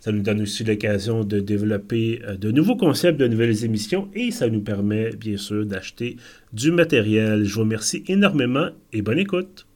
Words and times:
Ça 0.00 0.12
nous 0.12 0.22
donne 0.22 0.40
aussi 0.40 0.64
l'occasion 0.64 1.24
de 1.24 1.40
développer 1.40 2.22
euh, 2.24 2.34
de 2.34 2.50
nouveaux 2.50 2.76
concepts, 2.76 3.20
de 3.20 3.28
nouvelles 3.28 3.66
émissions 3.66 4.08
et 4.14 4.30
ça 4.30 4.48
nous 4.48 4.62
permet 4.62 5.10
bien 5.10 5.36
sûr 5.36 5.66
d'acheter 5.66 6.16
du 6.54 6.72
matériel. 6.72 7.44
Je 7.44 7.54
vous 7.54 7.60
remercie 7.60 8.02
énormément 8.08 8.70
et 8.94 9.02
bonne 9.02 9.18
écoute. 9.18 9.66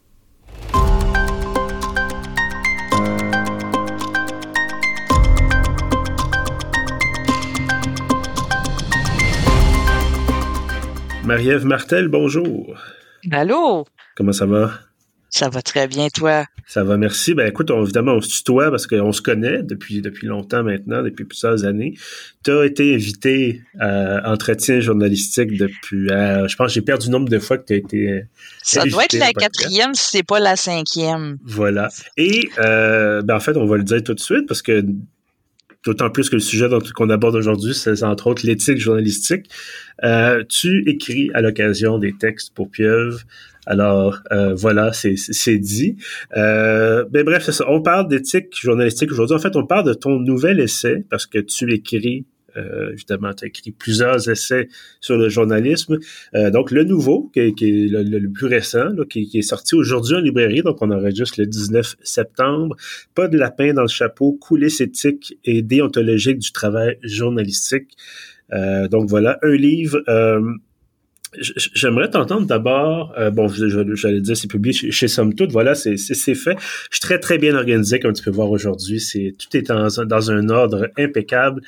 Marie-Ève 11.27 11.67
Martel, 11.67 12.09
bonjour. 12.09 12.79
Allô? 13.31 13.87
Comment 14.17 14.33
ça 14.33 14.47
va? 14.47 14.73
Ça 15.37 15.49
va 15.49 15.63
très 15.63 15.89
bien, 15.89 16.07
toi? 16.11 16.47
Ça 16.65 16.85
va, 16.85 16.97
merci. 16.97 17.35
Ben 17.35 17.49
écoute, 17.49 17.69
évidemment, 17.69 18.13
on 18.13 18.21
se 18.21 18.37
tutoie 18.37 18.71
parce 18.71 18.87
qu'on 18.87 19.11
se 19.11 19.21
connaît 19.21 19.65
depuis, 19.65 20.01
depuis 20.01 20.29
longtemps 20.29 20.63
maintenant, 20.63 21.03
depuis 21.03 21.25
plusieurs 21.25 21.65
années. 21.65 21.95
Tu 22.45 22.53
as 22.53 22.65
été 22.65 22.95
invité 22.95 23.61
à 23.81 24.31
Entretien 24.33 24.79
journalistique 24.79 25.59
depuis, 25.59 26.09
euh, 26.09 26.47
je 26.47 26.55
pense 26.55 26.73
j'ai 26.73 26.83
perdu 26.83 27.09
le 27.09 27.13
nombre 27.15 27.29
de 27.29 27.41
fois 27.41 27.59
que 27.59 27.65
tu 27.67 27.73
as 27.73 27.77
été 27.79 28.23
Ça 28.63 28.85
doit 28.85 29.07
être 29.07 29.19
la 29.19 29.33
quatrième 29.33 29.93
si 29.95 30.11
c'est 30.13 30.23
pas 30.23 30.39
la 30.39 30.55
cinquième. 30.55 31.39
Voilà. 31.45 31.89
Et 32.17 32.49
euh, 32.61 33.21
ben 33.23 33.35
en 33.35 33.41
fait, 33.41 33.57
on 33.57 33.67
va 33.67 33.77
le 33.77 33.83
dire 33.83 34.05
tout 34.05 34.15
de 34.15 34.21
suite 34.21 34.47
parce 34.47 34.63
que 34.63 34.85
d'autant 35.85 36.11
plus 36.11 36.31
que 36.31 36.37
le 36.37 36.41
sujet 36.41 36.69
qu'on 36.95 37.11
aborde 37.11 37.35
aujourd'hui, 37.35 37.75
c'est 37.75 38.05
entre 38.05 38.29
autres 38.29 38.47
l'éthique 38.47 38.79
journalistique. 38.79 39.51
Euh, 40.05 40.45
tu 40.49 40.89
écris 40.89 41.31
à 41.35 41.41
l'occasion 41.41 41.99
des 41.99 42.13
textes 42.17 42.55
pour 42.55 42.71
Pieuvre. 42.71 43.19
Alors 43.67 44.21
euh, 44.33 44.55
voilà, 44.55 44.93
c'est 44.93 45.59
dit. 45.59 45.97
Euh, 46.37 47.05
mais 47.13 47.23
bref, 47.25 47.45
c'est 47.45 47.53
ça. 47.53 47.65
On 47.69 47.81
parle 47.83 48.09
d'éthique 48.09 48.55
journalistique 48.61 49.11
aujourd'hui. 49.13 49.37
En 49.37 49.41
fait, 49.41 49.57
on 49.57 49.67
parle 49.67 49.87
de 49.87 49.95
ton 49.95 50.19
nouvel 50.19 50.61
essai 50.61 51.05
parce 51.09 51.27
que 51.27 51.39
tu 51.39 51.73
écris 51.73 52.27
euh, 52.57 52.93
évidemment, 52.93 53.33
tu 53.35 53.45
as 53.45 53.49
écrit 53.49 53.73
plusieurs 53.73 54.29
essais 54.29 54.69
sur 55.01 55.17
le 55.17 55.29
journalisme. 55.29 55.99
Euh, 56.35 56.51
donc, 56.51 56.71
le 56.71 56.85
nouveau, 56.85 57.31
qui 57.33 57.41
est, 57.41 57.61
le, 57.61 58.29
plus 58.29 58.47
récent, 58.47 58.91
qui, 59.11 59.31
est 59.35 59.43
sorti 59.43 59.75
aujourd'hui 59.75 60.17
en 60.17 60.21
librairie, 60.21 60.63
donc 60.63 60.79
on 60.81 60.91
enregistre 60.91 61.41
le 61.41 61.47
19 61.47 61.97
septembre. 62.03 62.77
Pas 63.15 63.29
de 63.29 63.39
lapin 63.39 63.75
dans 63.75 63.83
le 63.83 63.89
chapeau, 63.89 64.33
coulisses 64.33 64.81
éthiques 64.81 65.39
et 65.45 65.63
déontologiques 65.63 66.39
du 66.39 66.53
travail 66.53 66.99
journalistique. 67.03 67.97
Euh, 68.53 68.89
donc 68.89 69.09
voilà, 69.09 69.39
un 69.43 69.55
livre 69.55 70.03
J'aimerais 71.39 72.11
t'entendre 72.11 72.47
d'abord. 72.47 73.15
Euh, 73.19 73.31
bon, 73.31 73.49
j'allais 73.49 74.21
dire, 74.21 74.37
c'est 74.37 74.49
publié 74.49 74.73
chez, 74.73 74.91
chez 74.91 75.09
Somme. 75.09 75.33
Voilà, 75.51 75.75
c'est 75.75 75.97
fait. 75.97 76.57
Je 76.91 76.97
suis 76.97 77.01
très, 77.01 77.19
très 77.19 77.39
bien 77.39 77.55
organisé, 77.55 78.01
comme 78.01 78.13
tu 78.13 78.23
peux 78.23 78.31
voir 78.31 78.51
aujourd'hui. 78.51 79.03
Tout 79.39 79.57
est 79.57 79.63
dans, 79.63 80.31
un 80.31 80.49
ordre 80.49 80.89
impeccable. 80.97 81.63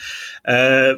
Euh, 0.49 0.97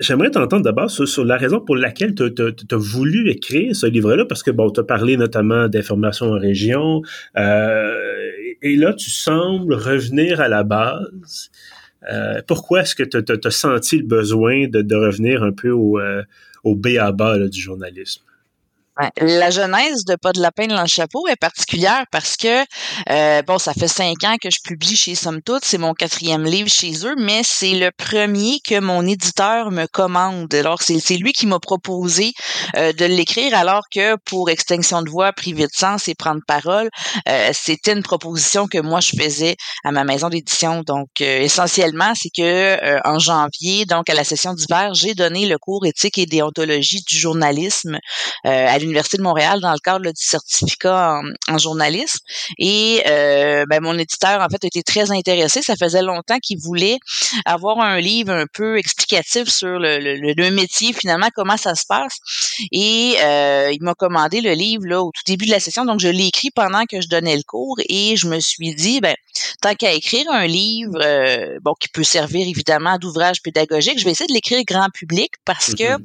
J'aimerais 0.00 0.30
t'entendre 0.30 0.62
d'abord 0.62 0.88
sur, 0.90 1.24
la 1.24 1.36
raison 1.36 1.58
pour 1.58 1.76
laquelle 1.76 2.14
tu 2.14 2.22
as, 2.22 2.76
voulu 2.76 3.30
écrire 3.30 3.74
ce 3.74 3.86
livre-là, 3.86 4.24
parce 4.26 4.44
que, 4.44 4.52
bon, 4.52 4.70
tu 4.70 4.78
as 4.78 4.84
parlé 4.84 5.16
notamment 5.16 5.66
d'information 5.66 6.26
en 6.26 6.38
région, 6.38 7.02
euh, 7.36 7.96
et 8.62 8.76
là, 8.76 8.94
tu 8.94 9.10
sembles 9.10 9.74
revenir 9.74 10.40
à 10.40 10.46
la 10.46 10.62
base. 10.62 11.50
Euh, 12.12 12.40
pourquoi 12.46 12.82
est-ce 12.82 12.94
que 12.94 13.02
tu 13.02 13.16
as, 13.16 13.50
senti 13.50 13.98
le 13.98 14.06
besoin 14.06 14.68
de, 14.68 14.82
de 14.82 14.94
revenir 14.94 15.42
un 15.42 15.50
peu 15.50 15.70
au, 15.70 15.98
euh, 15.98 16.22
au 16.64 16.74
B 16.74 16.98
à 17.00 17.12
bas 17.12 17.38
du 17.48 17.60
journalisme. 17.60 18.22
La 19.20 19.50
genèse 19.50 20.04
de 20.04 20.16
Pas 20.16 20.32
de 20.32 20.40
lapin 20.40 20.66
dans 20.66 20.80
le 20.80 20.88
chapeau 20.88 21.28
est 21.28 21.36
particulière 21.36 22.04
parce 22.10 22.36
que, 22.36 22.64
euh, 23.10 23.42
bon, 23.42 23.56
ça 23.58 23.72
fait 23.72 23.86
cinq 23.86 24.24
ans 24.24 24.34
que 24.42 24.50
je 24.50 24.58
publie 24.64 24.96
chez 24.96 25.14
Somme 25.14 25.40
Toute. 25.40 25.64
C'est 25.64 25.78
mon 25.78 25.94
quatrième 25.94 26.44
livre 26.44 26.68
chez 26.68 27.06
eux, 27.06 27.14
mais 27.16 27.42
c'est 27.44 27.74
le 27.74 27.92
premier 27.96 28.58
que 28.66 28.80
mon 28.80 29.06
éditeur 29.06 29.70
me 29.70 29.86
commande. 29.86 30.52
Alors, 30.52 30.82
c'est 30.82 31.16
lui 31.16 31.32
qui 31.32 31.46
m'a 31.46 31.60
proposé 31.60 32.32
euh, 32.76 32.92
de 32.92 33.04
l'écrire, 33.04 33.54
alors 33.54 33.82
que 33.94 34.16
pour 34.24 34.50
Extinction 34.50 35.02
de 35.02 35.10
voix, 35.10 35.32
Privé 35.32 35.64
de 35.64 35.72
sens 35.72 36.08
et 36.08 36.16
Prendre 36.16 36.40
parole, 36.44 36.88
euh, 37.28 37.50
c'était 37.52 37.92
une 37.92 38.02
proposition 38.02 38.66
que 38.66 38.78
moi, 38.78 38.98
je 38.98 39.12
faisais 39.16 39.54
à 39.84 39.92
ma 39.92 40.02
maison 40.02 40.28
d'édition. 40.28 40.82
Donc, 40.82 41.20
essentiellement, 41.20 42.14
c'est 42.16 42.30
que 42.36 43.06
en 43.08 43.20
janvier, 43.20 43.84
donc 43.84 44.10
à 44.10 44.14
la 44.14 44.24
session 44.24 44.54
d'hiver, 44.54 44.92
j'ai 44.94 45.14
donné 45.14 45.46
le 45.46 45.56
cours 45.56 45.86
éthique 45.86 46.18
et 46.18 46.26
déontologie 46.26 47.02
du 47.08 47.16
journalisme 47.16 47.98
à 48.42 48.78
l'Université 48.88 49.18
de 49.18 49.22
Montréal 49.22 49.60
dans 49.60 49.72
le 49.72 49.78
cadre 49.78 50.06
du 50.06 50.12
certificat 50.16 51.20
en, 51.48 51.58
journalisme. 51.58 52.18
Et 52.58 53.02
euh, 53.06 53.64
ben, 53.68 53.82
mon 53.82 53.98
éditeur, 53.98 54.40
en 54.40 54.48
fait, 54.48 54.64
a 54.64 54.66
été 54.66 54.82
très 54.82 55.10
intéressé. 55.10 55.60
Ça 55.62 55.74
faisait 55.76 56.02
longtemps 56.02 56.38
qu'il 56.42 56.58
voulait 56.58 56.98
avoir 57.44 57.80
un 57.80 58.00
livre 58.00 58.32
un 58.32 58.46
peu 58.52 58.78
explicatif 58.78 59.48
sur 59.48 59.78
le, 59.78 59.98
le, 59.98 60.50
métier, 60.50 60.92
finalement, 60.92 61.28
comment 61.34 61.56
ça 61.56 61.74
se 61.74 61.84
passe. 61.86 62.18
Et 62.72 63.16
euh, 63.22 63.70
il 63.72 63.82
m'a 63.82 63.94
commandé 63.94 64.40
le 64.40 64.52
livre 64.52 64.86
là, 64.86 65.02
au 65.02 65.10
tout 65.12 65.22
début 65.26 65.46
de 65.46 65.50
la 65.50 65.60
session. 65.60 65.84
Donc, 65.84 66.00
je 66.00 66.08
l'ai 66.08 66.26
écrit 66.26 66.50
pendant 66.50 66.84
que 66.86 67.00
je 67.00 67.08
donnais 67.08 67.36
le 67.36 67.42
cours 67.42 67.76
et 67.88 68.16
je 68.16 68.26
me 68.28 68.40
suis 68.40 68.74
dit, 68.74 69.00
ben, 69.00 69.14
tant 69.60 69.74
qu'à 69.74 69.92
écrire 69.92 70.26
un 70.30 70.46
livre, 70.46 70.98
euh, 71.02 71.58
bon, 71.62 71.74
qui 71.78 71.88
peut 71.88 72.04
servir 72.04 72.46
évidemment 72.46 72.98
d'ouvrage 72.98 73.42
pédagogique, 73.42 73.98
je 73.98 74.04
vais 74.04 74.12
essayer 74.12 74.28
de 74.28 74.34
l'écrire 74.34 74.62
grand 74.66 74.88
public 74.90 75.32
parce 75.44 75.74
que 75.74 75.98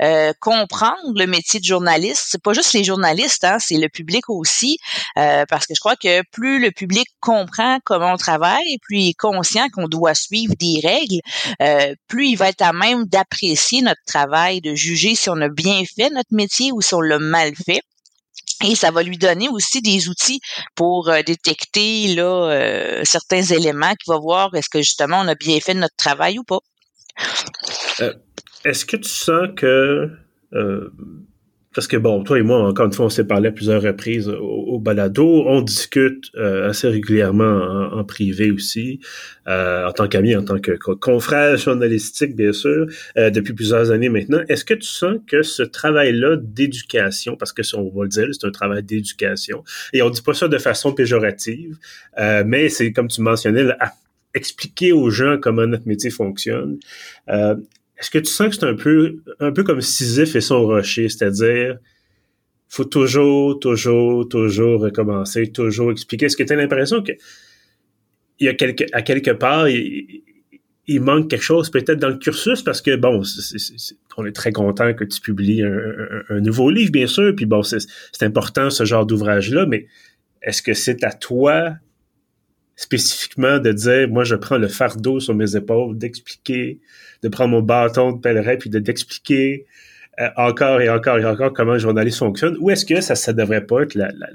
mm-hmm. 0.00 0.34
comprendre 0.40 1.12
le 1.14 1.26
métier 1.26 1.60
de 1.60 1.64
journaliste, 1.64 2.27
c'est 2.28 2.42
pas 2.42 2.52
juste 2.52 2.74
les 2.74 2.84
journalistes, 2.84 3.44
hein, 3.44 3.56
c'est 3.58 3.78
le 3.78 3.88
public 3.88 4.28
aussi, 4.28 4.78
euh, 5.16 5.44
parce 5.48 5.66
que 5.66 5.74
je 5.74 5.80
crois 5.80 5.96
que 5.96 6.22
plus 6.30 6.60
le 6.60 6.70
public 6.70 7.08
comprend 7.20 7.78
comment 7.84 8.12
on 8.12 8.16
travaille, 8.16 8.78
plus 8.82 8.98
il 8.98 9.08
est 9.10 9.18
conscient 9.18 9.66
qu'on 9.72 9.88
doit 9.88 10.14
suivre 10.14 10.54
des 10.60 10.80
règles, 10.86 11.20
euh, 11.62 11.94
plus 12.06 12.28
il 12.28 12.36
va 12.36 12.48
être 12.48 12.62
à 12.62 12.72
même 12.72 13.06
d'apprécier 13.06 13.80
notre 13.80 14.02
travail, 14.06 14.60
de 14.60 14.74
juger 14.74 15.14
si 15.14 15.30
on 15.30 15.40
a 15.40 15.48
bien 15.48 15.82
fait 15.96 16.10
notre 16.10 16.32
métier 16.32 16.70
ou 16.72 16.82
si 16.82 16.94
on 16.94 17.00
l'a 17.00 17.18
mal 17.18 17.52
fait. 17.54 17.80
Et 18.64 18.74
ça 18.74 18.90
va 18.90 19.04
lui 19.04 19.16
donner 19.16 19.48
aussi 19.48 19.80
des 19.80 20.08
outils 20.08 20.40
pour 20.74 21.08
euh, 21.08 21.22
détecter 21.22 22.14
là 22.14 23.00
certains 23.04 23.42
éléments 23.42 23.92
qui 23.92 24.10
va 24.10 24.18
voir 24.18 24.54
est-ce 24.54 24.68
que 24.68 24.80
justement 24.80 25.20
on 25.20 25.28
a 25.28 25.34
bien 25.34 25.60
fait 25.60 25.74
notre 25.74 25.96
travail 25.96 26.38
ou 26.38 26.44
pas. 26.44 26.58
est-ce 28.64 28.84
que 28.84 28.96
tu 28.96 29.08
sens 29.08 29.48
que 29.56 30.10
parce 31.78 31.86
que 31.86 31.96
bon, 31.96 32.24
toi 32.24 32.40
et 32.40 32.42
moi, 32.42 32.58
encore 32.66 32.86
une 32.86 32.92
fois, 32.92 33.06
on 33.06 33.08
s'est 33.08 33.28
parlé 33.28 33.50
à 33.50 33.52
plusieurs 33.52 33.80
reprises 33.80 34.28
au, 34.28 34.80
balado. 34.80 35.44
On 35.46 35.60
discute 35.60 36.24
euh, 36.34 36.70
assez 36.70 36.88
régulièrement 36.88 37.92
en, 37.92 38.02
privé 38.02 38.50
aussi, 38.50 38.98
euh, 39.46 39.86
en 39.86 39.92
tant 39.92 40.08
qu'ami, 40.08 40.34
en 40.34 40.42
tant 40.42 40.58
que, 40.58 40.72
confrère 40.72 41.56
journalistique, 41.56 42.34
bien 42.34 42.52
sûr, 42.52 42.88
euh, 43.16 43.30
depuis 43.30 43.52
plusieurs 43.52 43.92
années 43.92 44.08
maintenant. 44.08 44.40
Est-ce 44.48 44.64
que 44.64 44.74
tu 44.74 44.88
sens 44.88 45.18
que 45.28 45.42
ce 45.42 45.62
travail-là 45.62 46.34
d'éducation, 46.42 47.36
parce 47.36 47.52
que 47.52 47.62
on 47.76 47.96
va 47.96 48.02
le 48.02 48.08
dire, 48.08 48.26
c'est 48.32 48.44
un 48.44 48.50
travail 48.50 48.82
d'éducation, 48.82 49.62
et 49.92 50.02
on 50.02 50.10
dit 50.10 50.22
pas 50.22 50.34
ça 50.34 50.48
de 50.48 50.58
façon 50.58 50.92
péjorative, 50.92 51.76
mais 52.44 52.70
c'est 52.70 52.90
comme 52.90 53.06
tu 53.06 53.20
mentionnais, 53.20 53.68
expliquer 54.34 54.90
aux 54.90 55.10
gens 55.10 55.38
comment 55.40 55.68
notre 55.68 55.86
métier 55.86 56.10
fonctionne. 56.10 56.80
Est-ce 57.98 58.10
que 58.10 58.18
tu 58.18 58.30
sens 58.30 58.48
que 58.48 58.54
c'est 58.54 58.64
un 58.64 58.74
peu, 58.74 59.16
un 59.40 59.52
peu 59.52 59.64
comme 59.64 59.80
Sisyphe 59.80 60.36
et 60.36 60.40
son 60.40 60.62
rocher, 60.62 61.08
c'est-à-dire, 61.08 61.78
faut 62.68 62.84
toujours, 62.84 63.58
toujours, 63.58 64.28
toujours 64.28 64.80
recommencer, 64.80 65.50
toujours 65.50 65.90
expliquer. 65.90 66.26
Est-ce 66.26 66.36
que 66.36 66.42
tu 66.42 66.52
as 66.52 66.56
l'impression 66.56 67.02
que 67.02 67.12
il 68.40 68.46
y 68.46 68.48
a 68.48 68.54
quelque, 68.54 68.84
à 68.92 69.02
quelque 69.02 69.32
part, 69.32 69.68
il, 69.68 70.22
manque 71.00 71.28
quelque 71.28 71.42
chose 71.42 71.70
peut-être 71.70 71.98
dans 71.98 72.08
le 72.08 72.18
cursus? 72.18 72.62
Parce 72.62 72.80
que 72.80 72.94
bon, 72.94 73.22
on 74.16 74.26
est 74.26 74.32
très 74.32 74.52
content 74.52 74.94
que 74.94 75.04
tu 75.04 75.20
publies 75.20 75.62
un, 75.62 76.40
nouveau 76.40 76.70
livre, 76.70 76.92
bien 76.92 77.08
sûr, 77.08 77.34
puis 77.34 77.46
bon, 77.46 77.62
c'est 77.62 78.22
important 78.22 78.70
ce 78.70 78.84
genre 78.84 79.06
d'ouvrage-là, 79.06 79.66
mais 79.66 79.86
est-ce 80.42 80.62
que 80.62 80.72
c'est 80.72 81.02
à 81.02 81.12
toi 81.12 81.72
spécifiquement 82.78 83.58
de 83.58 83.72
dire, 83.72 84.08
moi, 84.08 84.22
je 84.22 84.36
prends 84.36 84.56
le 84.56 84.68
fardeau 84.68 85.18
sur 85.18 85.34
mes 85.34 85.56
épaules, 85.56 85.98
d'expliquer, 85.98 86.78
de 87.22 87.28
prendre 87.28 87.50
mon 87.50 87.60
bâton 87.60 88.12
de 88.12 88.20
pèlerin, 88.20 88.54
puis 88.54 88.70
de 88.70 88.78
d'expliquer 88.78 89.66
euh, 90.20 90.28
encore 90.36 90.80
et 90.80 90.88
encore 90.88 91.18
et 91.18 91.24
encore 91.24 91.52
comment 91.52 91.72
un 91.72 91.78
journaliste 91.78 92.18
fonctionne, 92.18 92.56
ou 92.60 92.70
est-ce 92.70 92.86
que 92.86 93.00
ça, 93.00 93.16
ça 93.16 93.32
devrait 93.32 93.66
pas 93.66 93.82
être 93.82 93.96
la, 93.96 94.12
la, 94.12 94.28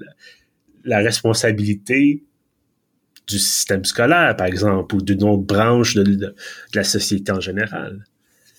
la, 0.83 0.97
responsabilité 0.97 2.21
du 3.27 3.39
système 3.39 3.85
scolaire, 3.85 4.35
par 4.35 4.47
exemple, 4.47 4.93
ou 4.93 5.01
d'une 5.01 5.23
autre 5.23 5.43
branche 5.43 5.95
de 5.95 6.35
la 6.75 6.83
société 6.83 7.31
en 7.31 7.39
général? 7.39 8.03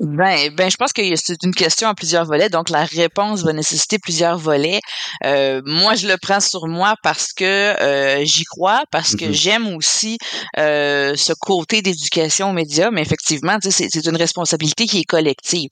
Ben, 0.00 0.50
ben, 0.56 0.69
je 0.69 0.76
pense 0.76 0.93
que 0.93 1.02
c'est 1.14 1.43
une 1.44 1.55
question 1.55 1.88
à 1.88 1.94
plusieurs 1.94 2.25
volets, 2.25 2.49
donc 2.49 2.69
la 2.69 2.85
réponse 2.85 3.44
va 3.44 3.52
nécessiter 3.52 4.00
plusieurs 4.00 4.38
volets. 4.38 4.81
Euh, 5.25 5.62
moi, 5.64 5.94
je 5.94 6.08
le 6.08 6.17
prends 6.17 6.41
sur 6.41 6.67
moi 6.67 6.96
parce 7.05 7.32
que 7.32 7.44
euh, 7.44 8.25
j'y 8.25 8.43
crois, 8.43 8.82
parce 8.91 9.14
que 9.14 9.26
mm-hmm. 9.26 9.32
j'aime 9.32 9.76
aussi 9.76 10.19
euh, 10.58 11.14
ce 11.17 11.32
côté 11.32 11.81
d'éducation 11.81 12.50
aux 12.50 12.52
médias, 12.52 12.91
mais 12.91 13.02
effectivement, 13.02 13.56
c'est, 13.62 13.70
c'est 13.70 14.05
une 14.06 14.17
responsabilité 14.17 14.87
qui 14.87 14.99
est 14.99 15.05
collective. 15.05 15.69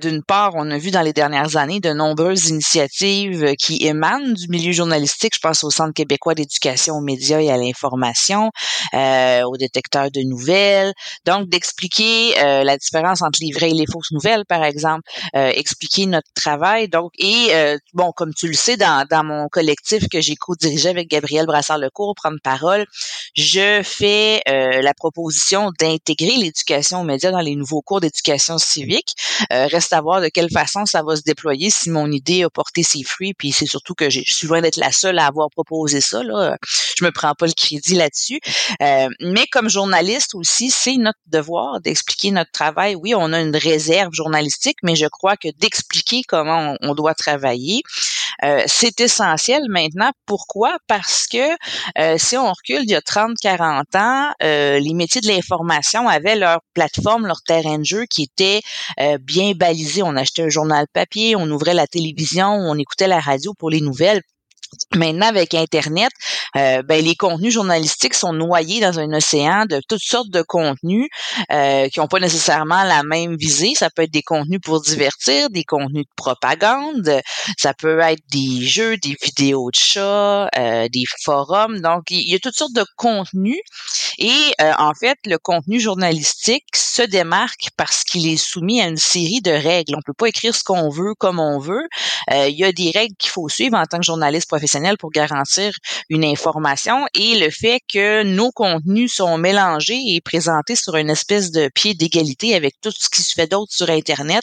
d'une 0.00 0.22
part, 0.22 0.52
on 0.54 0.70
a 0.70 0.78
vu 0.78 0.92
dans 0.92 1.02
les 1.02 1.12
dernières 1.12 1.56
années 1.56 1.80
de 1.80 1.92
nombreuses 1.92 2.48
initiatives 2.48 3.54
qui 3.58 3.84
émanent 3.84 4.32
du 4.32 4.46
milieu 4.48 4.72
journalistique. 4.72 5.32
Je 5.34 5.40
pense 5.40 5.64
au 5.64 5.70
Centre 5.70 5.92
québécois 5.92 6.34
d'éducation 6.34 6.94
aux 6.94 7.00
médias 7.00 7.40
et 7.40 7.50
à 7.50 7.56
l'information, 7.56 8.52
au 8.94 9.56
détecteur 9.56 10.12
de 10.12 10.20
nouvelles. 10.20 10.92
Donc, 11.24 11.48
d'expliquer 11.48 12.34
la 12.36 12.76
différence 12.76 13.22
entre 13.22 13.38
les 13.40 13.55
les 13.60 13.86
fausses 13.90 14.12
nouvelles, 14.12 14.44
par 14.46 14.64
exemple, 14.64 15.02
euh, 15.34 15.50
expliquer 15.54 16.06
notre 16.06 16.32
travail. 16.34 16.88
Donc, 16.88 17.12
et 17.18 17.48
euh, 17.52 17.78
bon, 17.94 18.12
comme 18.12 18.34
tu 18.34 18.48
le 18.48 18.54
sais, 18.54 18.76
dans, 18.76 19.06
dans 19.08 19.24
mon 19.24 19.48
collectif 19.48 20.08
que 20.08 20.20
j'ai 20.20 20.36
co-dirigé 20.36 20.88
avec 20.88 21.08
Gabriel 21.08 21.46
Brassard-Lecourt, 21.46 22.14
Prendre 22.14 22.38
parole, 22.42 22.86
je 23.34 23.82
fais 23.82 24.42
euh, 24.48 24.80
la 24.82 24.94
proposition 24.94 25.70
d'intégrer 25.78 26.36
l'éducation 26.36 27.00
aux 27.00 27.04
médias 27.04 27.30
dans 27.30 27.40
les 27.40 27.56
nouveaux 27.56 27.82
cours 27.82 28.00
d'éducation 28.00 28.58
civique. 28.58 29.14
reste 29.50 29.92
à 29.92 30.00
voir 30.00 30.20
de 30.20 30.28
quelle 30.28 30.50
façon 30.50 30.86
ça 30.86 31.02
va 31.02 31.16
se 31.16 31.22
déployer 31.22 31.70
si 31.70 31.90
mon 31.90 32.10
idée 32.10 32.44
a 32.44 32.50
porté 32.50 32.82
ses 32.82 33.02
fruits. 33.02 33.34
Puis 33.34 33.52
c'est 33.52 33.66
surtout 33.66 33.94
que 33.94 34.10
je 34.10 34.20
suis 34.24 34.46
loin 34.46 34.60
d'être 34.60 34.76
la 34.76 34.92
seule 34.92 35.18
à 35.18 35.26
avoir 35.26 35.50
proposé 35.50 36.00
ça. 36.00 36.22
Là. 36.22 36.56
Je 36.96 37.04
me 37.04 37.10
prends 37.10 37.34
pas 37.34 37.46
le 37.46 37.52
crédit 37.52 37.94
là-dessus. 37.94 38.40
mais 38.80 39.46
comme 39.50 39.68
journaliste 39.68 40.34
aussi, 40.34 40.70
c'est 40.70 40.96
notre 40.96 41.18
devoir 41.26 41.80
d'expliquer 41.80 42.30
notre 42.30 42.50
travail. 42.50 42.94
Oui, 42.94 43.14
on 43.14 43.32
a 43.32 43.40
une 43.40 43.45
réserve 43.54 44.12
journalistique, 44.12 44.78
mais 44.82 44.96
je 44.96 45.06
crois 45.06 45.36
que 45.36 45.48
d'expliquer 45.58 46.22
comment 46.26 46.76
on, 46.80 46.94
doit 46.94 47.14
travailler, 47.14 47.82
euh, 48.44 48.62
c'est 48.66 49.00
essentiel 49.00 49.62
maintenant. 49.68 50.10
Pourquoi? 50.26 50.78
Parce 50.86 51.26
que 51.26 51.54
euh, 51.98 52.16
si 52.18 52.36
on 52.36 52.50
recule 52.50 52.82
il 52.82 52.90
y 52.90 52.94
a 52.94 53.00
30-40 53.00 53.82
ans, 53.96 54.32
euh, 54.42 54.78
les 54.78 54.94
métiers 54.94 55.20
de 55.20 55.28
l'information 55.28 56.08
avaient 56.08 56.36
leur 56.36 56.60
plateforme, 56.74 57.26
leur 57.26 57.42
terrain 57.42 57.78
de 57.78 57.84
jeu 57.84 58.04
qui 58.08 58.22
était 58.24 58.60
bien 59.20 59.52
balisé. 59.52 60.02
On 60.02 60.16
achetait 60.16 60.42
un 60.42 60.48
journal 60.48 60.86
papier, 60.92 61.36
on 61.36 61.50
ouvrait 61.50 61.74
la 61.74 61.86
télévision, 61.86 62.48
on 62.48 62.76
écoutait 62.76 63.08
la 63.08 63.20
radio 63.20 63.52
pour 63.54 63.70
les 63.70 63.80
nouvelles. 63.80 64.22
Maintenant, 64.94 65.26
avec 65.26 65.54
Internet, 65.54 66.10
euh, 66.56 66.82
ben, 66.82 67.04
les 67.04 67.14
contenus 67.14 67.52
journalistiques 67.52 68.14
sont 68.14 68.32
noyés 68.32 68.80
dans 68.80 68.98
un 68.98 69.12
océan 69.12 69.66
de 69.66 69.80
toutes 69.88 70.02
sortes 70.02 70.30
de 70.30 70.42
contenus 70.42 71.08
euh, 71.52 71.88
qui 71.88 72.00
n'ont 72.00 72.06
pas 72.06 72.20
nécessairement 72.20 72.84
la 72.84 73.02
même 73.02 73.36
visée. 73.36 73.72
Ça 73.76 73.90
peut 73.90 74.02
être 74.02 74.12
des 74.12 74.22
contenus 74.22 74.60
pour 74.62 74.80
divertir, 74.80 75.50
des 75.50 75.64
contenus 75.64 76.04
de 76.04 76.14
propagande, 76.16 77.20
ça 77.58 77.74
peut 77.74 78.00
être 78.00 78.22
des 78.30 78.64
jeux, 78.64 78.96
des 78.96 79.16
vidéos 79.22 79.70
de 79.70 79.78
chats, 79.78 80.48
euh, 80.56 80.88
des 80.88 81.04
forums. 81.24 81.80
Donc, 81.80 82.10
il 82.10 82.30
y 82.30 82.34
a 82.34 82.38
toutes 82.38 82.56
sortes 82.56 82.74
de 82.74 82.84
contenus. 82.96 83.60
Et 84.18 84.52
en 84.78 84.92
fait, 84.94 85.18
le 85.26 85.38
contenu 85.38 85.80
journalistique 85.80 86.64
se 86.74 87.02
démarque 87.02 87.68
parce 87.76 88.04
qu'il 88.04 88.26
est 88.28 88.36
soumis 88.36 88.80
à 88.80 88.88
une 88.88 88.96
série 88.96 89.40
de 89.40 89.50
règles. 89.50 89.94
On 89.96 90.02
peut 90.04 90.14
pas 90.14 90.28
écrire 90.28 90.54
ce 90.54 90.64
qu'on 90.64 90.88
veut 90.88 91.14
comme 91.18 91.38
on 91.40 91.58
veut. 91.58 91.86
il 92.30 92.56
y 92.56 92.64
a 92.64 92.72
des 92.72 92.90
règles 92.90 93.14
qu'il 93.18 93.30
faut 93.30 93.48
suivre 93.48 93.76
en 93.76 93.84
tant 93.84 93.98
que 93.98 94.04
journaliste 94.04 94.48
professionnel 94.48 94.96
pour 94.98 95.10
garantir 95.10 95.72
une 96.08 96.24
information 96.24 97.06
et 97.14 97.38
le 97.38 97.50
fait 97.50 97.80
que 97.92 98.22
nos 98.22 98.50
contenus 98.52 99.14
sont 99.14 99.38
mélangés 99.38 100.00
et 100.08 100.20
présentés 100.20 100.76
sur 100.76 100.96
une 100.96 101.10
espèce 101.10 101.50
de 101.50 101.68
pied 101.74 101.94
d'égalité 101.94 102.54
avec 102.54 102.74
tout 102.80 102.90
ce 102.90 103.08
qui 103.08 103.22
se 103.22 103.34
fait 103.34 103.46
d'autre 103.46 103.72
sur 103.72 103.90
Internet, 103.90 104.42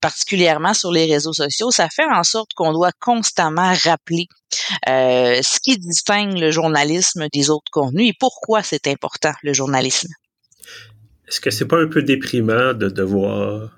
particulièrement 0.00 0.74
sur 0.74 0.92
les 0.92 1.06
réseaux 1.06 1.32
sociaux, 1.32 1.70
ça 1.70 1.88
fait 1.88 2.04
en 2.04 2.22
sorte 2.22 2.52
qu'on 2.54 2.72
doit 2.72 2.92
constamment 3.00 3.72
rappeler 3.84 4.26
euh, 4.88 5.40
ce 5.42 5.58
qui 5.60 5.78
distingue 5.78 6.38
le 6.38 6.50
journalisme 6.50 7.26
des 7.32 7.50
autres 7.50 7.70
contenus 7.70 8.10
et 8.10 8.16
pourquoi 8.18 8.62
c'est 8.62 8.86
important 8.86 9.32
le 9.42 9.52
journalisme. 9.52 10.08
Est-ce 11.28 11.40
que 11.40 11.50
c'est 11.50 11.66
pas 11.66 11.80
un 11.80 11.86
peu 11.86 12.02
déprimant 12.02 12.74
de 12.74 12.90
devoir... 12.90 13.70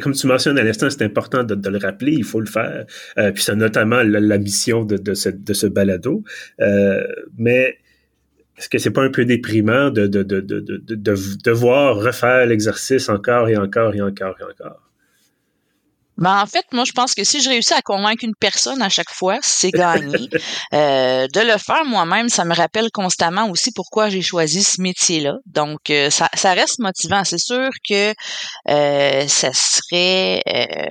Comme 0.00 0.14
tu 0.14 0.26
mentionnes 0.26 0.58
à 0.58 0.62
l'instant, 0.62 0.88
c'est 0.88 1.02
important 1.02 1.44
de, 1.44 1.68
le 1.68 1.76
rappeler, 1.76 2.12
il 2.12 2.24
faut 2.24 2.40
le 2.40 2.46
faire. 2.46 2.86
Euh, 3.18 3.30
puis 3.30 3.42
c'est 3.42 3.54
notamment 3.56 4.02
la, 4.02 4.38
mission 4.38 4.84
de, 4.84 4.96
de, 4.96 5.12
ce, 5.12 5.66
balado. 5.66 6.24
Euh, 6.60 7.06
mais 7.36 7.78
est-ce 8.56 8.70
que 8.70 8.78
c'est 8.78 8.90
pas 8.90 9.02
un 9.02 9.10
peu 9.10 9.26
déprimant 9.26 9.90
de, 9.90 10.06
de, 10.06 10.22
de, 10.22 10.40
de 10.40 11.42
devoir 11.44 11.96
refaire 11.96 12.46
l'exercice 12.46 13.10
encore 13.10 13.50
et 13.50 13.58
encore 13.58 13.94
et 13.94 14.00
encore 14.00 14.36
et 14.40 14.44
encore? 14.44 14.80
Ben, 16.16 16.40
en 16.40 16.46
fait, 16.46 16.64
moi, 16.72 16.84
je 16.84 16.92
pense 16.92 17.14
que 17.14 17.24
si 17.24 17.40
je 17.40 17.48
réussis 17.48 17.74
à 17.74 17.82
convaincre 17.82 18.24
une 18.24 18.34
personne 18.38 18.82
à 18.82 18.88
chaque 18.88 19.10
fois, 19.10 19.38
c'est 19.42 19.70
gagné. 19.70 20.28
euh, 20.72 21.26
de 21.26 21.40
le 21.40 21.58
faire 21.58 21.84
moi-même, 21.84 22.28
ça 22.28 22.44
me 22.44 22.54
rappelle 22.54 22.90
constamment 22.92 23.48
aussi 23.50 23.72
pourquoi 23.72 24.08
j'ai 24.08 24.22
choisi 24.22 24.62
ce 24.62 24.80
métier-là. 24.80 25.34
Donc, 25.46 25.90
euh, 25.90 26.10
ça, 26.10 26.28
ça 26.34 26.52
reste 26.52 26.78
motivant. 26.78 27.24
C'est 27.24 27.38
sûr 27.38 27.70
que 27.88 28.14
euh, 28.68 29.28
ça 29.28 29.50
serait 29.52 30.40
euh, 30.48 30.88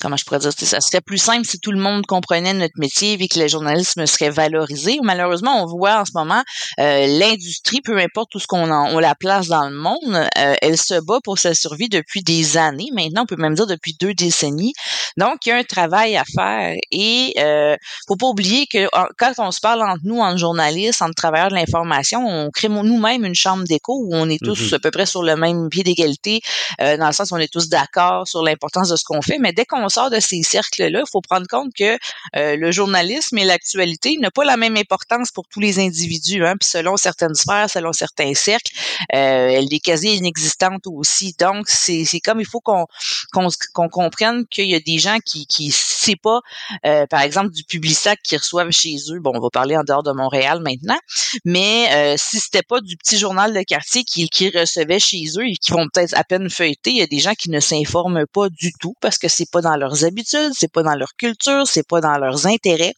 comment 0.00 0.16
je 0.16 0.24
pourrais 0.24 0.38
dire, 0.38 0.52
ça 0.52 0.80
serait 0.80 1.00
plus 1.00 1.18
simple 1.18 1.46
si 1.46 1.58
tout 1.58 1.72
le 1.72 1.80
monde 1.80 2.06
comprenait 2.06 2.52
notre 2.52 2.78
métier 2.78 3.12
et 3.12 3.28
que 3.28 3.38
le 3.38 3.48
journalisme 3.48 4.06
serait 4.06 4.30
valorisé. 4.30 4.98
Malheureusement, 5.02 5.62
on 5.62 5.66
voit 5.66 6.00
en 6.00 6.04
ce 6.04 6.12
moment 6.14 6.42
euh, 6.78 7.06
l'industrie, 7.06 7.80
peu 7.80 7.98
importe 7.98 8.34
où 8.34 8.38
ce 8.38 8.46
qu'on 8.46 8.70
on 8.70 8.98
la 8.98 9.14
place 9.14 9.48
dans 9.48 9.68
le 9.68 9.74
monde, 9.74 10.28
euh, 10.38 10.54
elle 10.62 10.76
se 10.76 11.00
bat 11.00 11.18
pour 11.24 11.38
sa 11.38 11.54
survie 11.54 11.88
depuis 11.88 12.22
des 12.22 12.56
années. 12.56 12.88
Maintenant, 12.94 13.22
on 13.22 13.26
peut 13.26 13.36
même 13.36 13.54
dire 13.54 13.66
depuis 13.66 13.96
deux 14.00 14.14
décennies. 14.14 14.72
Donc, 15.16 15.46
il 15.46 15.50
y 15.50 15.52
a 15.52 15.56
un 15.56 15.64
travail 15.64 16.16
à 16.16 16.24
faire 16.24 16.76
et 16.90 17.34
euh, 17.38 17.76
faut 18.06 18.16
pas 18.16 18.26
oublier 18.26 18.66
que 18.66 18.88
quand 19.18 19.32
on 19.38 19.50
se 19.50 19.60
parle 19.60 19.82
entre 19.82 20.02
nous, 20.04 20.18
entre 20.18 20.38
journalistes, 20.38 21.02
entre 21.02 21.14
travailleurs 21.14 21.50
de 21.50 21.54
l'information, 21.54 22.24
on 22.26 22.50
crée 22.50 22.68
nous-mêmes 22.68 23.24
une 23.24 23.34
chambre 23.34 23.64
d'écho 23.64 24.00
où 24.04 24.14
on 24.14 24.28
est 24.28 24.42
tous 24.42 24.70
mm-hmm. 24.70 24.74
à 24.74 24.78
peu 24.78 24.90
près 24.90 25.06
sur 25.06 25.22
le 25.22 25.36
même 25.36 25.68
pied 25.68 25.82
d'égalité, 25.82 26.40
euh, 26.80 26.96
dans 26.96 27.06
le 27.06 27.12
sens 27.12 27.30
où 27.30 27.34
on 27.34 27.38
est 27.38 27.52
tous 27.52 27.68
d'accord 27.68 28.26
sur 28.26 28.42
l'importance 28.42 28.88
de 28.88 28.96
ce 28.96 29.04
qu'on 29.04 29.22
fait. 29.22 29.38
Mais 29.38 29.52
dès 29.52 29.64
qu'on 29.70 29.88
sort 29.88 30.10
de 30.10 30.20
ces 30.20 30.42
cercles-là, 30.42 31.00
il 31.00 31.10
faut 31.10 31.20
prendre 31.20 31.46
compte 31.46 31.72
que 31.74 31.98
euh, 32.36 32.56
le 32.56 32.70
journalisme 32.72 33.38
et 33.38 33.44
l'actualité 33.44 34.16
n'ont 34.20 34.30
pas 34.34 34.44
la 34.44 34.56
même 34.56 34.76
importance 34.76 35.30
pour 35.30 35.46
tous 35.48 35.60
les 35.60 35.78
individus. 35.78 36.44
Hein, 36.44 36.56
puis 36.58 36.68
selon 36.68 36.96
certaines 36.96 37.34
sphères, 37.34 37.70
selon 37.70 37.92
certains 37.92 38.34
cercles, 38.34 38.72
euh, 39.14 39.48
elle 39.48 39.72
est 39.72 39.80
quasi 39.80 40.16
inexistante 40.16 40.86
aussi. 40.86 41.34
Donc, 41.38 41.68
c'est 41.68 42.04
comme 42.20 42.40
il 42.40 42.46
faut 42.46 42.60
qu'on 42.60 42.86
qu'on 43.32 43.88
comprenne 43.88 44.46
qu'il 44.46 44.68
y 44.68 44.74
a 44.74 44.80
des 44.80 44.98
gens 44.98 45.18
qui 45.24 45.46
qui 45.46 45.70
c'est 45.72 46.16
pas, 46.16 46.40
euh, 46.86 47.06
par 47.06 47.20
exemple, 47.20 47.50
du 47.50 47.64
Publisac 47.64 48.18
qui 48.22 48.36
reçoivent 48.36 48.70
chez 48.70 48.96
eux. 49.10 49.20
Bon, 49.20 49.32
on 49.34 49.40
va 49.40 49.50
parler 49.50 49.76
en 49.76 49.84
dehors 49.84 50.02
de 50.02 50.12
Montréal 50.12 50.60
maintenant, 50.60 50.98
mais 51.44 51.88
euh, 51.92 52.14
si 52.18 52.40
c'était 52.40 52.62
pas 52.62 52.80
du 52.80 52.96
petit 52.96 53.18
journal 53.18 53.52
de 53.52 53.62
quartier 53.62 54.04
qui, 54.04 54.28
qui 54.28 54.50
recevait 54.50 54.98
chez 54.98 55.24
eux 55.36 55.46
et 55.46 55.56
qui 55.56 55.72
vont 55.72 55.86
peut-être 55.92 56.16
à 56.16 56.24
peine 56.24 56.48
feuilleter, 56.48 56.90
il 56.90 56.96
y 56.96 57.02
a 57.02 57.06
des 57.06 57.18
gens 57.18 57.34
qui 57.34 57.50
ne 57.50 57.60
s'informent 57.60 58.26
pas 58.26 58.48
du 58.48 58.72
tout 58.80 58.94
parce 59.00 59.18
que 59.18 59.28
c'est 59.28 59.50
pas 59.50 59.59
dans 59.60 59.76
leurs 59.76 60.04
habitudes, 60.04 60.52
c'est 60.52 60.72
pas 60.72 60.82
dans 60.82 60.94
leur 60.94 61.16
culture, 61.16 61.66
c'est 61.66 61.86
pas 61.86 62.00
dans 62.00 62.18
leurs 62.18 62.46
intérêts. 62.46 62.94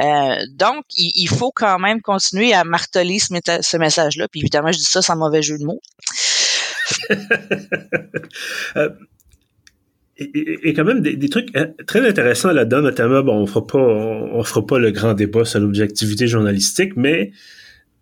Euh, 0.00 0.36
donc, 0.52 0.84
il, 0.96 1.28
faut 1.28 1.52
quand 1.52 1.78
même 1.78 2.00
continuer 2.00 2.52
à 2.52 2.64
marteler 2.64 3.18
ce, 3.18 3.76
message-là. 3.76 4.28
Puis 4.28 4.40
évidemment, 4.40 4.72
je 4.72 4.78
dis 4.78 4.84
ça 4.84 5.02
sans 5.02 5.16
mauvais 5.16 5.42
jeu 5.42 5.58
de 5.58 5.64
mots. 5.64 5.80
euh, 8.76 8.88
et, 10.20 10.74
quand 10.74 10.84
même 10.84 11.00
des, 11.00 11.28
trucs 11.28 11.54
euh, 11.56 11.66
très 11.86 12.06
intéressants 12.06 12.52
là-dedans, 12.52 12.82
notamment, 12.82 13.22
bon, 13.22 13.36
on 13.36 13.46
fera 13.46 13.66
pas, 13.66 13.78
on, 13.78 14.42
fera 14.42 14.66
pas 14.66 14.78
le 14.78 14.90
grand 14.90 15.14
débat 15.14 15.44
sur 15.44 15.60
l'objectivité 15.60 16.26
journalistique, 16.26 16.92
mais 16.96 17.32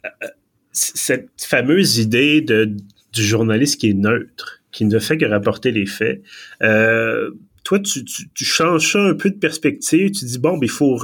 euh, 0.04 0.26
cette 0.72 1.30
fameuse 1.38 1.98
idée 1.98 2.40
de, 2.40 2.72
du 3.12 3.22
journaliste 3.22 3.80
qui 3.80 3.90
est 3.90 3.94
neutre, 3.94 4.62
qui 4.72 4.84
ne 4.84 4.98
fait 4.98 5.16
que 5.16 5.26
rapporter 5.26 5.70
les 5.70 5.86
faits. 5.86 6.22
Toi, 7.68 7.78
tu, 7.80 8.44
changes 8.46 8.96
un 8.96 9.12
peu 9.12 9.28
de 9.28 9.36
perspective. 9.36 10.10
Tu 10.12 10.24
dis 10.24 10.38
bon, 10.38 10.56
ben, 10.56 10.60
il 10.62 10.70
faut 10.70 10.98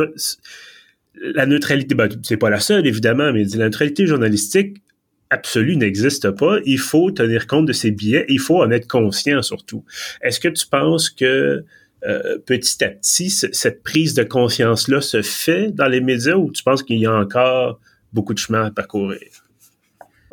la 1.21 1.45
neutralité. 1.45 1.95
Ben, 1.95 2.09
c'est 2.23 2.39
pas 2.39 2.49
la 2.49 2.59
seule 2.59 2.87
évidemment, 2.87 3.35
mais 3.35 3.45
la 3.45 3.67
neutralité 3.67 4.07
journalistique 4.07 4.79
absolu 5.29 5.77
n'existe 5.77 6.31
pas. 6.31 6.61
Il 6.65 6.79
faut 6.79 7.11
tenir 7.11 7.47
compte 7.47 7.67
de 7.67 7.75
ces 7.75 7.91
biais. 7.91 8.25
Il 8.31 8.41
faut 8.41 8.63
en 8.63 8.71
être 8.71 8.89
conscient 8.89 9.43
surtout. 9.43 9.85
Est-ce 10.23 10.41
que 10.41 10.49
tu 10.49 10.67
penses 10.67 11.11
que 11.11 11.65
euh, 12.07 12.39
petit 12.47 12.83
à 12.83 12.89
petit, 12.89 13.29
cette 13.29 13.83
prise 13.83 14.15
de 14.15 14.23
conscience-là 14.23 15.03
se 15.03 15.21
fait 15.21 15.71
dans 15.71 15.89
les 15.89 16.01
médias 16.01 16.37
ou 16.37 16.51
tu 16.51 16.63
penses 16.63 16.83
qu'il 16.83 16.99
y 16.99 17.05
a 17.05 17.15
encore 17.15 17.79
beaucoup 18.15 18.33
de 18.33 18.39
chemin 18.39 18.65
à 18.65 18.71
parcourir? 18.71 19.44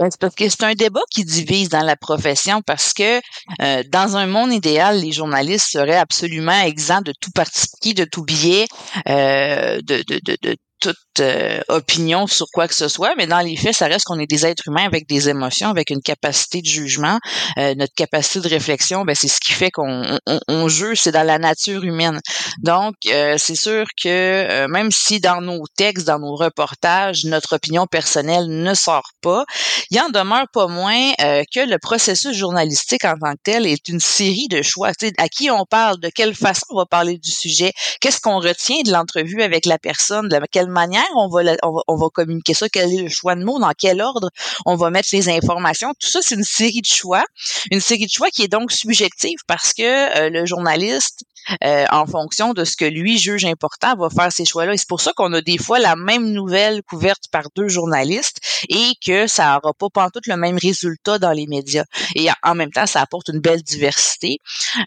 C'est 0.10 0.20
parce 0.20 0.36
que 0.36 0.50
c'est 0.50 0.64
un 0.64 0.74
débat 0.74 1.02
qui 1.12 1.24
divise 1.26 1.70
dans 1.70 1.84
la 1.84 1.96
profession 1.96 2.62
parce 2.62 2.94
que 2.94 3.22
euh, 3.62 3.84
dans 3.90 4.18
un 4.18 4.26
monde 4.26 4.52
idéal, 4.52 5.00
les 5.00 5.12
journalistes 5.12 5.68
seraient 5.72 5.98
absolument 5.98 6.60
exempts 6.64 7.02
de 7.02 7.14
tout 7.20 7.32
parti 7.32 7.94
de 7.94 8.06
tout 8.06 8.24
biais, 8.24 8.68
euh, 9.08 9.80
de, 9.82 10.04
de, 10.08 10.38
de, 10.42 10.56
toute 10.82 10.98
euh, 11.20 11.62
opinion 11.68 12.28
sur 12.28 12.48
quoi 12.52 12.68
que 12.68 12.74
ce 12.74 12.88
soit, 12.88 13.14
mais 13.16 13.28
dans 13.28 13.40
les 13.40 13.56
faits, 13.56 13.76
ça 13.76 13.86
reste 13.86 14.06
qu'on 14.06 14.20
est 14.20 14.30
des 14.30 14.46
êtres 14.46 14.68
humains 14.68 14.86
avec 14.86 15.08
des 15.08 15.30
émotions, 15.30 15.70
avec 15.70 15.92
une 15.92 16.02
capacité 16.02 16.62
de 16.62 16.66
jugement, 16.66 17.20
euh, 17.58 17.76
notre 17.76 17.94
capacité 17.96 18.40
de 18.42 18.48
réflexion, 18.50 19.06
ben 19.06 19.16
c'est 19.16 19.28
ce 19.28 19.40
qui 19.40 19.54
fait 19.54 19.72
qu'on 19.72 20.18
on, 20.26 20.40
on 20.48 20.68
juge, 20.68 21.00
c'est 21.02 21.12
dans 21.12 21.26
la 21.26 21.38
nature 21.38 21.84
humaine. 21.84 22.20
Donc, 22.64 22.96
euh, 23.08 23.36
c'est 23.38 23.56
sûr 23.56 23.86
que 24.02 24.68
même 24.68 24.90
si 24.92 25.20
dans 25.20 25.42
nos 25.42 25.64
textes, 25.78 26.08
dans 26.08 26.20
nos 26.20 26.36
reportages, 26.36 27.24
notre 27.26 27.56
opinion 27.56 27.86
personnelle 27.86 28.48
ne 28.48 28.74
sort 28.74 29.12
pas, 29.22 29.46
il 29.92 30.00
en 30.02 30.10
demeure 30.10 30.48
pas 30.52 30.68
moins 30.68 31.14
que 31.20 31.70
le 31.70 31.78
processus 31.78 32.36
journalistique 32.36 33.06
en 33.06 33.14
tant 33.22 33.34
que 33.34 33.42
tel 33.44 33.68
est 33.68 33.88
une 33.88 34.00
série 34.00 34.48
de 34.50 34.62
choix. 34.62 34.92
à 35.18 35.30
qui 35.30 35.52
on 35.52 35.66
parle, 35.66 36.00
de 36.00 36.10
quelle 36.14 36.34
façon 36.34 36.66
on 36.72 36.78
va 36.78 36.86
parler 36.86 37.18
du 37.18 37.32
sujet, 37.32 37.72
qu'est-ce 38.00 38.20
qu'on 38.20 38.40
retient 38.40 38.82
de 38.84 38.92
l'entrevue 38.92 39.44
avec 39.44 39.66
la 39.66 39.78
personne, 39.78 40.28
de 40.28 40.40
quelle 40.52 40.71
manière 40.72 41.08
on 41.16 41.28
va, 41.30 42.08
communiquer 42.14 42.54
ça, 42.54 42.70
quel 42.70 42.94
est 42.94 43.02
le 43.04 43.10
choix 43.10 43.36
de 43.36 43.44
mots, 43.44 43.60
dans 43.60 43.72
quel 43.78 44.02
ordre 44.02 44.30
on 44.66 44.76
va 44.76 44.90
mettre 44.90 45.10
les 45.12 45.30
informations. 45.30 45.94
Tout 46.00 46.10
ça, 46.10 46.20
c'est 46.22 46.36
une 46.36 46.44
série 46.44 46.82
de 46.82 46.86
choix, 46.86 47.24
une 47.72 47.80
série 47.80 48.06
de 48.06 48.12
choix 48.12 48.30
qui 48.30 48.44
est 48.44 48.48
donc 48.48 48.72
subjective 48.72 49.40
parce 49.48 49.74
que 49.74 49.84
euh, 50.18 50.30
le 50.30 50.46
journaliste 50.46 51.24
euh, 51.64 51.86
en 51.92 52.06
fonction 52.06 52.54
de 52.54 52.64
ce 52.64 52.78
que 52.78 52.86
lui 52.86 53.18
juge 53.18 53.46
important, 53.46 53.96
va 53.96 54.10
faire 54.10 54.32
ces 54.32 54.46
choix-là. 54.46 54.74
Et 54.74 54.78
c'est 54.78 54.88
pour 54.88 55.02
ça 55.02 55.12
qu'on 55.14 55.34
a 55.34 55.42
des 55.42 55.58
fois 55.58 55.80
la 55.80 55.96
même 55.96 56.32
nouvelle 56.32 56.82
couverte 56.84 57.24
par 57.32 57.44
deux 57.56 57.68
journalistes 57.68 58.40
et 58.70 58.94
que 59.06 59.28
ça 59.28 59.60
n'aura 59.64 59.74
pas 59.74 60.10
tout 60.12 60.22
le 60.28 60.38
même 60.38 60.58
résultat 60.62 61.20
dans 61.20 61.32
les 61.32 61.48
médias. 61.48 61.86
Et 62.16 62.28
en 62.44 62.56
même 62.56 62.72
temps, 62.72 62.86
ça 62.86 63.02
apporte 63.02 63.30
une 63.30 63.40
belle 63.40 63.64
diversité. 63.64 64.38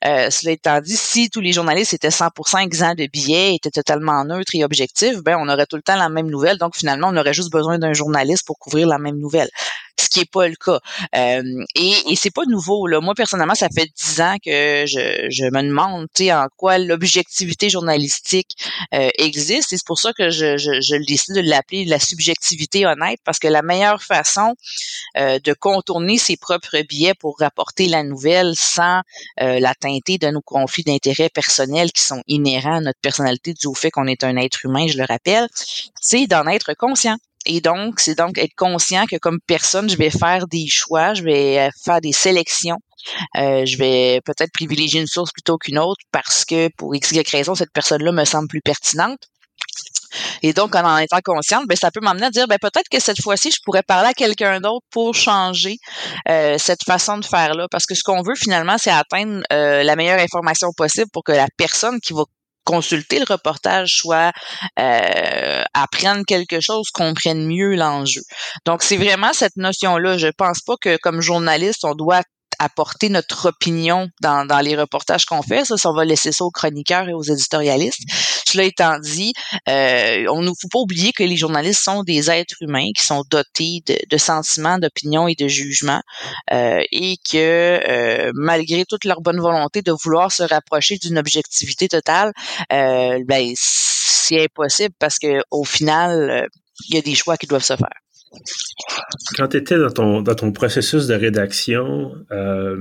Euh, 0.05 0.31
cela 0.31 0.53
étant 0.53 0.81
dit, 0.81 0.97
si 0.97 1.29
tous 1.29 1.41
les 1.41 1.53
journalistes 1.53 1.95
étaient 1.95 2.09
100% 2.09 2.63
exempts 2.63 2.95
de 2.95 3.07
billets, 3.07 3.55
étaient 3.55 3.71
totalement 3.71 4.25
neutres 4.25 4.55
et 4.55 4.65
objectifs, 4.65 5.19
ben 5.23 5.37
on 5.39 5.49
aurait 5.49 5.67
tout 5.75 5.79
le 5.79 5.83
temps 5.83 5.97
la 5.97 6.09
même 6.09 6.31
nouvelle. 6.31 6.57
Donc 6.57 6.77
finalement, 6.77 7.09
on 7.11 7.17
aurait 7.17 7.35
juste 7.35 7.51
besoin 7.51 7.79
d'un 7.79 7.93
journaliste 7.93 8.47
pour 8.47 8.59
couvrir 8.61 8.87
la 8.87 8.99
même 8.99 9.19
nouvelle 9.19 9.49
ce 9.99 10.09
qui 10.09 10.21
est 10.21 10.31
pas 10.31 10.49
le 10.49 10.57
cas. 10.57 10.81
Euh, 11.17 11.65
et, 11.75 11.95
et 12.09 12.17
c'est 12.17 12.31
pas 12.33 12.45
nouveau. 12.47 12.87
Là. 12.87 13.01
Moi, 13.01 13.15
personnellement, 13.15 13.55
ça 13.55 13.69
fait 13.69 13.89
dix 13.97 14.21
ans 14.21 14.37
que 14.45 14.85
je, 14.87 15.27
je 15.31 15.45
me 15.45 15.63
demande 15.63 16.07
en 16.21 16.47
quoi 16.57 16.79
l'objectivité 16.79 17.71
journalistique 17.71 18.53
euh, 18.93 19.09
existe. 19.19 19.73
Et 19.73 19.77
c'est 19.77 19.87
pour 19.87 19.99
ça 19.99 20.13
que 20.13 20.31
je, 20.31 20.57
je, 20.57 20.81
je 20.81 20.97
décide 21.07 21.37
de 21.37 21.41
l'appeler 21.41 21.85
la 21.85 21.99
subjectivité 21.99 22.87
honnête, 22.87 23.21
parce 23.25 23.39
que 23.39 23.49
la 23.49 23.63
meilleure 23.63 24.03
façon 24.03 24.55
euh, 25.17 25.39
de 25.39 25.53
contourner 25.53 26.19
ses 26.19 26.37
propres 26.37 26.81
biais 26.83 27.15
pour 27.15 27.37
rapporter 27.39 27.87
la 27.87 28.03
nouvelle 28.03 28.53
sans 28.57 29.01
euh, 29.41 29.61
la 29.61 29.75
teinter 29.75 30.19
de 30.19 30.29
nos 30.29 30.43
conflits 30.43 30.85
d'intérêts 30.85 31.29
personnels 31.29 31.93
qui 31.93 32.03
sont 32.03 32.23
inhérents 32.27 32.77
à 32.77 32.81
notre 32.81 33.01
personnalité 33.01 33.55
dû 33.55 33.67
au 33.67 33.75
fait 33.75 33.91
qu'on 33.91 34.07
est 34.07 34.25
un 34.25 34.37
être 34.37 34.65
humain, 34.65 34.87
je 34.89 34.99
le 34.99 35.05
rappelle, 35.05 35.49
c'est 36.01 36.27
d'en 36.27 36.47
être 36.47 36.75
conscient. 36.75 37.17
Et 37.47 37.61
donc, 37.61 38.01
c'est 38.01 38.17
donc 38.17 38.39
être 38.39 38.55
conscient 38.57 39.05
que 39.07 39.17
comme 39.17 39.39
personne, 39.47 39.89
je 39.89 39.97
vais 39.97 40.11
faire 40.11 40.47
des 40.47 40.67
choix, 40.69 41.15
je 41.15 41.23
vais 41.23 41.59
euh, 41.59 41.69
faire 41.85 42.01
des 42.01 42.13
sélections. 42.13 42.79
Euh, 43.37 43.67
je 43.67 43.77
vais 43.77 44.21
peut-être 44.25 44.53
privilégier 44.53 45.01
une 45.01 45.07
source 45.07 45.31
plutôt 45.31 45.59
qu'une 45.59 45.79
autre 45.79 46.01
parce 46.11 46.45
que 46.47 46.71
pour 46.77 46.95
x, 46.95 47.13
y 47.13 47.29
raison, 47.31 47.55
cette 47.55 47.73
personne-là 47.73 48.13
me 48.13 48.25
semble 48.25 48.49
plus 48.49 48.63
pertinente. 48.63 49.19
Et 50.43 50.53
donc, 50.53 50.75
en 50.75 50.85
en 50.85 50.99
étant 50.99 51.19
consciente, 51.23 51.67
ben, 51.67 51.77
ça 51.77 51.91
peut 51.91 52.01
m'amener 52.01 52.27
à 52.27 52.31
dire, 52.31 52.47
ben, 52.47 52.59
peut-être 52.59 52.89
que 52.89 53.01
cette 53.01 53.21
fois-ci, 53.21 53.51
je 53.51 53.59
pourrais 53.65 53.83
parler 53.83 54.09
à 54.09 54.15
quelqu'un 54.15 54.61
d'autre 54.61 54.87
pour 54.91 55.15
changer 55.15 55.77
euh, 56.29 56.57
cette 56.57 56.85
façon 56.85 57.19
de 57.19 57.25
faire-là. 57.25 57.67
Parce 57.71 57.85
que 57.85 57.95
ce 57.95 58.03
qu'on 58.03 58.23
veut 58.23 58.37
finalement, 58.37 58.77
c'est 58.79 58.93
atteindre 58.93 59.43
la 59.51 59.97
meilleure 59.97 60.21
information 60.21 60.69
possible 60.75 61.11
pour 61.13 61.25
que 61.25 61.33
la 61.33 61.49
personne 61.59 62.01
qui 62.01 62.13
va 62.13 62.23
consulter 62.65 63.19
le 63.19 63.27
reportage, 63.29 63.99
soit 63.99 64.33
euh, 64.79 65.63
apprendre 65.75 66.25
quelque 66.27 66.61
chose, 66.61 66.91
comprenne 66.93 67.47
mieux 67.47 67.75
l'enjeu. 67.75 68.23
Donc, 68.65 68.83
c'est 68.83 68.97
vraiment 68.97 69.33
cette 69.33 69.57
notion-là. 69.57 70.19
Je 70.19 70.29
pense 70.29 70.61
pas 70.61 70.75
que 70.81 70.97
comme 70.97 71.21
journaliste, 71.21 71.85
on 71.85 71.95
doit 71.95 72.23
apporter 72.59 73.09
notre 73.09 73.49
opinion 73.49 74.09
dans, 74.21 74.47
dans 74.47 74.61
les 74.61 74.77
reportages 74.77 75.25
qu'on 75.25 75.43
fait. 75.43 75.65
Ça, 75.65 75.77
ça, 75.77 75.91
on 75.91 75.95
va 75.95 76.05
laisser 76.05 76.33
ça 76.33 76.45
aux 76.45 76.51
chroniqueurs 76.51 77.09
et 77.09 77.13
aux 77.13 77.23
éditorialistes. 77.23 78.03
Cela 78.47 78.65
étant 78.65 78.99
dit, 78.99 79.33
euh, 79.69 80.27
on 80.31 80.43
ne 80.43 80.49
faut 80.49 80.69
pas 80.71 80.79
oublier 80.79 81.13
que 81.13 81.25
les 81.25 81.37
journalistes 81.37 81.83
sont 81.83 82.03
des 82.03 82.31
êtres 82.31 82.57
humains 82.61 82.89
qui 82.97 83.05
sont 83.05 83.25
dotés 83.31 83.83
de, 83.87 83.97
de 84.09 84.17
sentiments, 84.17 84.79
d'opinions 84.79 85.29
et 85.29 85.35
de 85.35 85.49
jugements 85.49 86.03
euh, 86.53 86.83
et 86.93 87.17
que 87.17 87.81
euh, 87.89 88.31
malgré 88.35 88.85
toute 88.85 89.05
leur 89.05 89.21
bonne 89.21 89.41
volonté 89.41 89.83
de 89.83 89.93
vouloir 90.05 90.31
se 90.31 90.43
rapprocher 90.43 90.99
d'une 90.99 91.19
objectivité 91.19 91.89
totale, 91.89 92.33
euh, 92.73 93.19
ben, 93.27 93.53
c'est 93.57 94.45
impossible 94.45 94.95
parce 94.99 95.19
que 95.19 95.43
au 95.51 95.65
final, 95.65 96.31
euh, 96.31 96.47
il 96.89 96.95
y 96.97 96.99
a 96.99 97.03
des 97.03 97.15
choix 97.15 97.37
qui 97.37 97.47
doivent 97.47 97.65
se 97.65 97.77
faire. 97.77 98.04
Quand 99.37 99.49
tu 99.49 99.57
étais 99.57 99.79
dans 99.79 99.91
ton, 99.91 100.23
dans 100.23 100.35
ton 100.35 100.53
processus 100.53 101.07
de 101.07 101.15
rédaction, 101.15 102.13
euh, 102.31 102.77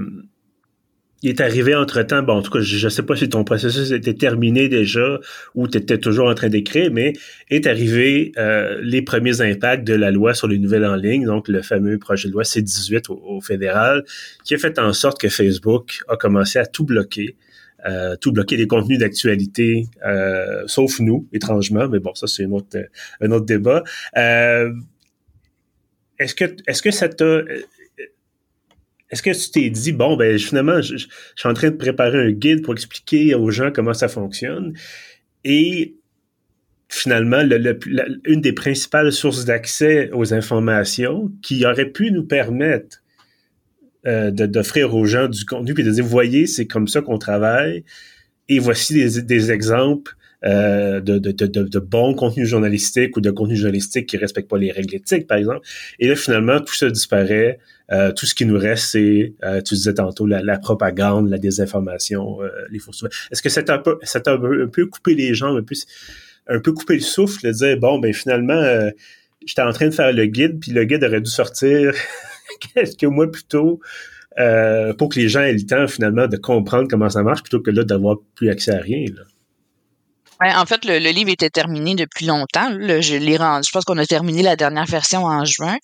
il 1.21 1.29
est 1.29 1.41
arrivé 1.41 1.73
entre-temps, 1.73 2.21
bon, 2.21 2.33
en 2.33 2.41
tout 2.41 2.51
cas, 2.51 2.59
je 2.59 2.85
ne 2.85 2.89
sais 2.89 3.03
pas 3.03 3.15
si 3.15 3.29
ton 3.29 3.45
processus 3.45 3.91
était 3.91 4.13
terminé 4.13 4.67
déjà 4.67 5.19
ou 5.55 5.69
tu 5.69 5.77
étais 5.77 5.97
toujours 5.97 6.27
en 6.27 6.33
train 6.33 6.49
d'écrire, 6.49 6.91
mais 6.91 7.13
est 7.49 7.65
arrivé 7.65 8.33
euh, 8.37 8.79
les 8.83 9.01
premiers 9.01 9.39
impacts 9.39 9.85
de 9.85 9.93
la 9.93 10.11
loi 10.11 10.33
sur 10.33 10.47
les 10.47 10.59
nouvelles 10.59 10.85
en 10.85 10.95
ligne, 10.95 11.25
donc 11.25 11.47
le 11.47 11.61
fameux 11.61 11.97
projet 11.97 12.27
de 12.27 12.33
loi 12.33 12.43
C-18 12.43 13.09
au, 13.09 13.39
fédéral, 13.39 14.03
qui 14.43 14.53
a 14.53 14.57
fait 14.57 14.77
en 14.79 14.91
sorte 14.91 15.19
que 15.19 15.29
Facebook 15.29 15.99
a 16.09 16.17
commencé 16.17 16.59
à 16.59 16.65
tout 16.65 16.83
bloquer. 16.83 17.37
Euh, 17.85 18.15
tout 18.15 18.31
bloquer 18.31 18.55
les 18.55 18.65
contenus 18.65 18.97
d'actualité, 18.97 19.87
sauf 20.67 21.01
nous, 21.01 21.27
étrangement, 21.33 21.89
mais 21.89 21.99
bon, 21.99 22.13
ça 22.15 22.27
c'est 22.27 22.45
autre, 22.45 22.77
un 23.19 23.31
autre 23.31 23.45
débat. 23.45 23.83
Est-ce 26.23 26.35
que, 26.35 26.55
est-ce 26.67 26.81
que 26.81 26.91
ça. 26.91 27.09
Est-ce 29.09 29.21
que 29.21 29.29
tu 29.29 29.51
t'es 29.51 29.69
dit, 29.69 29.91
bon, 29.91 30.15
ben 30.17 30.39
finalement, 30.39 30.81
je, 30.81 30.97
suis 30.97 31.09
en 31.43 31.53
train 31.53 31.69
de 31.69 31.75
préparer 31.75 32.19
un 32.19 32.31
guide 32.31 32.63
pour 32.63 32.73
expliquer 32.73 33.35
aux 33.35 33.51
gens 33.51 33.71
comment 33.71 33.93
ça 33.93 34.07
fonctionne? 34.07 34.73
Et 35.43 35.95
finalement, 36.89 37.41
une 38.25 38.41
des 38.41 38.53
principales 38.53 39.11
sources 39.11 39.45
d'accès 39.45 40.09
aux 40.13 40.33
informations 40.33 41.31
qui 41.43 41.65
aurait 41.65 41.89
pu 41.89 42.11
nous 42.11 42.23
permettre 42.23 43.03
euh, 44.07 44.31
d'offrir 44.31 44.95
aux 44.95 45.05
gens 45.05 45.27
du 45.27 45.45
contenu, 45.45 45.73
puis 45.73 45.83
de 45.83 45.91
dire, 45.91 46.05
voyez, 46.05 46.47
c'est 46.47 46.65
comme 46.65 46.87
ça 46.87 47.01
qu'on 47.01 47.19
travaille, 47.19 47.83
et 48.47 48.59
voici 48.59 48.93
des, 48.93 49.21
des 49.21 49.51
exemples 49.51 50.15
euh, 50.45 50.99
de, 50.99 51.17
de, 51.17 51.31
de, 51.31 51.63
de, 51.63 51.79
bons 51.79 52.13
contenus 52.13 52.47
journalistiques 52.47 53.15
ou 53.17 53.21
de 53.21 53.31
contenus 53.31 53.59
journalistiques 53.59 54.07
qui 54.07 54.17
respectent 54.17 54.49
pas 54.49 54.57
les 54.57 54.71
règles 54.71 54.95
éthiques, 54.95 55.27
par 55.27 55.37
exemple. 55.37 55.61
Et 55.99 56.07
là, 56.07 56.15
finalement, 56.15 56.59
tout 56.59 56.73
ça 56.73 56.89
disparaît. 56.89 57.59
Euh, 57.91 58.11
tout 58.11 58.25
ce 58.25 58.33
qui 58.33 58.45
nous 58.45 58.57
reste, 58.57 58.85
c'est, 58.85 59.33
euh, 59.43 59.61
tu 59.61 59.75
disais 59.75 59.93
tantôt, 59.93 60.25
la, 60.25 60.41
la 60.41 60.57
propagande, 60.57 61.29
la 61.29 61.37
désinformation, 61.37 62.41
euh, 62.41 62.49
les 62.71 62.79
fausses 62.79 63.05
Est-ce 63.31 63.41
que 63.41 63.49
ça 63.49 63.61
t'a 63.61 63.75
un 63.75 63.79
peu, 63.79 63.99
ça 64.03 64.21
un 64.25 64.67
peu 64.67 64.85
coupé 64.87 65.15
les 65.15 65.33
jambes, 65.33 65.57
un 65.57 65.63
peu, 65.63 65.75
un 66.47 66.59
peu 66.59 66.71
coupé 66.71 66.95
le 66.95 67.01
souffle, 67.01 67.45
de 67.45 67.51
dire, 67.51 67.77
bon, 67.77 67.99
ben 67.99 68.13
finalement, 68.13 68.89
j'étais 69.45 69.61
en 69.61 69.71
train 69.71 69.87
de 69.87 69.93
faire 69.93 70.13
le 70.13 70.25
guide, 70.25 70.59
puis 70.59 70.71
le 70.71 70.85
guide 70.85 71.03
aurait 71.03 71.21
dû 71.21 71.29
sortir 71.29 71.93
quelques 72.73 73.03
mois 73.03 73.29
plus 73.31 73.43
tôt. 73.43 73.79
Euh, 74.39 74.93
pour 74.93 75.09
que 75.09 75.19
les 75.19 75.29
gens 75.29 75.41
aient 75.41 75.53
le 75.53 75.65
temps 75.65 75.87
finalement 75.87 76.27
de 76.27 76.37
comprendre 76.37 76.87
comment 76.89 77.09
ça 77.09 77.21
marche 77.21 77.43
plutôt 77.43 77.61
que 77.61 77.69
là 77.69 77.83
d'avoir 77.83 78.17
plus 78.35 78.49
accès 78.49 78.71
à 78.71 78.79
rien. 78.79 79.05
Là? 79.15 79.21
En 80.55 80.65
fait, 80.65 80.85
le, 80.85 80.97
livre 80.97 81.29
était 81.29 81.49
terminé 81.49 81.95
depuis 81.95 82.25
longtemps. 82.25 82.69
je 82.71 83.15
l'ai 83.15 83.37
rendu. 83.37 83.67
Je 83.67 83.71
pense 83.71 83.85
qu'on 83.85 83.97
a 83.97 84.05
terminé 84.05 84.41
la 84.41 84.55
dernière 84.55 84.85
version 84.85 85.25
en 85.25 85.45
juin. 85.45 85.77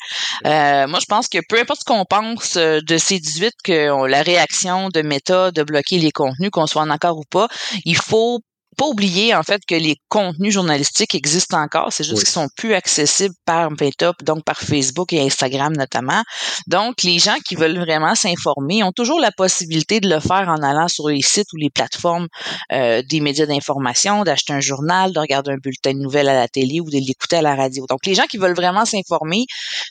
Euh, 0.45 0.87
moi, 0.87 0.99
je 0.99 1.05
pense 1.05 1.27
que 1.27 1.39
peu 1.47 1.59
importe 1.59 1.81
ce 1.81 1.85
qu'on 1.85 2.05
pense 2.05 2.55
euh, 2.57 2.79
de 2.81 2.97
ces 2.97 3.19
18, 3.19 3.53
que 3.63 4.07
la 4.07 4.21
réaction 4.21 4.89
de 4.89 5.01
Meta 5.01 5.51
de 5.51 5.63
bloquer 5.63 5.99
les 5.99 6.11
contenus, 6.11 6.49
qu'on 6.51 6.67
soit 6.67 6.81
en 6.81 6.89
accord 6.89 7.17
ou 7.17 7.25
pas, 7.29 7.47
il 7.85 7.97
faut 7.97 8.41
pas 8.79 8.87
oublier 8.87 9.35
en 9.35 9.43
fait 9.43 9.61
que 9.67 9.75
les 9.75 9.97
contenus 10.07 10.53
journalistiques 10.53 11.13
existent 11.13 11.61
encore, 11.61 11.91
c'est 11.91 12.05
juste 12.05 12.19
qu'ils 12.19 12.29
sont 12.29 12.47
plus 12.55 12.73
accessibles 12.73 13.35
par 13.45 13.69
Meta, 13.71 14.13
donc 14.23 14.45
par 14.45 14.57
Facebook 14.57 15.11
et 15.11 15.21
Instagram 15.21 15.73
notamment. 15.75 16.23
Donc 16.67 17.03
les 17.03 17.19
gens 17.19 17.35
qui 17.45 17.55
veulent 17.55 17.77
vraiment 17.77 18.15
s'informer 18.15 18.81
ont 18.83 18.93
toujours 18.93 19.19
la 19.19 19.33
possibilité 19.33 19.99
de 19.99 20.07
le 20.07 20.21
faire 20.21 20.47
en 20.47 20.63
allant 20.63 20.87
sur 20.87 21.09
les 21.09 21.21
sites 21.21 21.51
ou 21.51 21.57
les 21.57 21.69
plateformes 21.69 22.27
euh, 22.71 23.01
des 23.01 23.19
médias 23.19 23.45
d'information, 23.45 24.23
d'acheter 24.23 24.53
un 24.53 24.61
journal, 24.61 25.11
de 25.11 25.19
regarder 25.19 25.51
un 25.51 25.57
bulletin 25.57 25.93
de 25.93 25.99
nouvelles 25.99 26.29
à 26.29 26.33
la 26.33 26.47
télé 26.47 26.79
ou 26.79 26.89
de 26.89 26.97
l'écouter 27.05 27.35
à 27.35 27.41
la 27.41 27.55
radio. 27.55 27.85
Donc 27.89 28.05
les 28.05 28.15
gens 28.15 28.27
qui 28.29 28.37
veulent 28.37 28.55
vraiment 28.55 28.85
s'informer, 28.85 29.43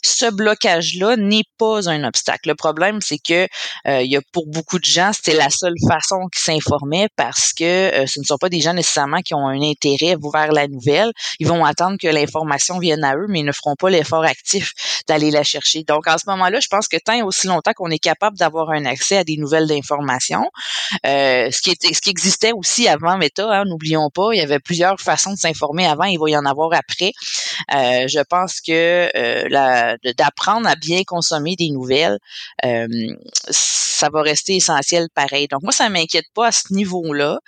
ce 0.03 0.31
blocage-là 0.31 1.17
n'est 1.17 1.45
pas 1.59 1.91
un 1.91 2.05
obstacle. 2.05 2.49
Le 2.49 2.55
problème 2.55 3.03
c'est 3.03 3.19
que 3.19 3.47
euh, 3.87 4.01
il 4.01 4.11
y 4.11 4.17
a 4.17 4.23
pour 4.33 4.47
beaucoup 4.47 4.79
de 4.79 4.87
gens, 4.87 5.11
c'était 5.13 5.37
la 5.37 5.51
seule 5.51 5.77
façon 5.87 6.21
qu'ils 6.33 6.55
s'informaient 6.55 7.09
parce 7.17 7.53
que 7.53 7.65
euh, 7.65 8.07
ce 8.07 8.19
ne 8.21 8.25
sont 8.25 8.39
pas 8.39 8.49
des 8.49 8.63
gens 8.63 8.78
nécessairement 8.79 9.21
qui 9.21 9.35
ont 9.35 9.47
un 9.47 9.61
intérêt 9.61 10.17
vers 10.33 10.53
la 10.53 10.67
nouvelle. 10.69 11.13
Ils 11.39 11.47
vont 11.47 11.65
attendre 11.65 11.97
que 12.01 12.09
l'information 12.09 12.79
vienne 12.79 13.05
à 13.05 13.17
eux, 13.17 13.27
mais 13.29 13.41
ils 13.41 13.45
ne 13.45 13.53
feront 13.53 13.77
pas 13.77 13.91
l'effort 13.91 14.25
actif 14.25 14.73
d'aller 15.09 15.31
la 15.31 15.43
chercher. 15.43 15.85
Donc, 15.85 16.07
en 16.07 16.19
ce 16.19 16.25
moment-là, 16.29 16.61
je 16.61 16.69
pense 16.69 16.89
que 16.89 16.97
tant 16.97 17.13
et 17.13 17.23
aussi 17.23 17.47
longtemps 17.47 17.73
qu'on 17.75 17.91
est 17.91 17.99
capable 17.99 18.37
d'avoir 18.37 18.71
un 18.71 18.85
accès 18.85 19.19
à 19.19 19.25
des 19.25 19.37
nouvelles 19.37 19.67
d'information, 19.67 20.45
euh, 21.07 21.51
ce 21.51 21.61
qui 21.61 21.71
était, 21.71 21.93
ce 21.93 22.01
qui 22.01 22.11
existait 22.11 22.53
aussi 22.53 22.89
avant 22.89 23.17
Meta, 23.19 23.49
hein, 23.51 23.65
n'oublions 23.65 24.11
pas, 24.11 24.31
il 24.33 24.39
y 24.39 24.43
avait 24.43 24.59
plusieurs 24.59 25.01
façons 25.01 25.33
de 25.33 25.39
s'informer 25.39 25.87
avant, 25.87 26.05
il 26.05 26.19
va 26.19 26.31
y 26.31 26.37
en 26.37 26.45
avoir 26.45 26.73
après. 26.73 27.13
Euh, 27.75 28.07
je 28.09 28.21
pense 28.21 28.61
que 28.61 29.11
euh, 29.17 29.97
d'apprendre 30.17 30.69
à 30.69 30.77
bien 30.77 31.03
consommer 31.05 31.57
des 31.57 31.71
nouvelles, 31.71 32.19
euh, 32.65 32.87
ça 33.51 34.09
va 34.13 34.23
rester 34.23 34.57
essentiel 34.57 35.09
pareil. 35.15 35.49
Donc 35.49 35.63
moi, 35.63 35.73
ça 35.73 35.89
m'inquiète 35.89 36.27
pas 36.35 36.49
à 36.49 36.53
ce 36.53 36.73
niveau-là 36.73 37.41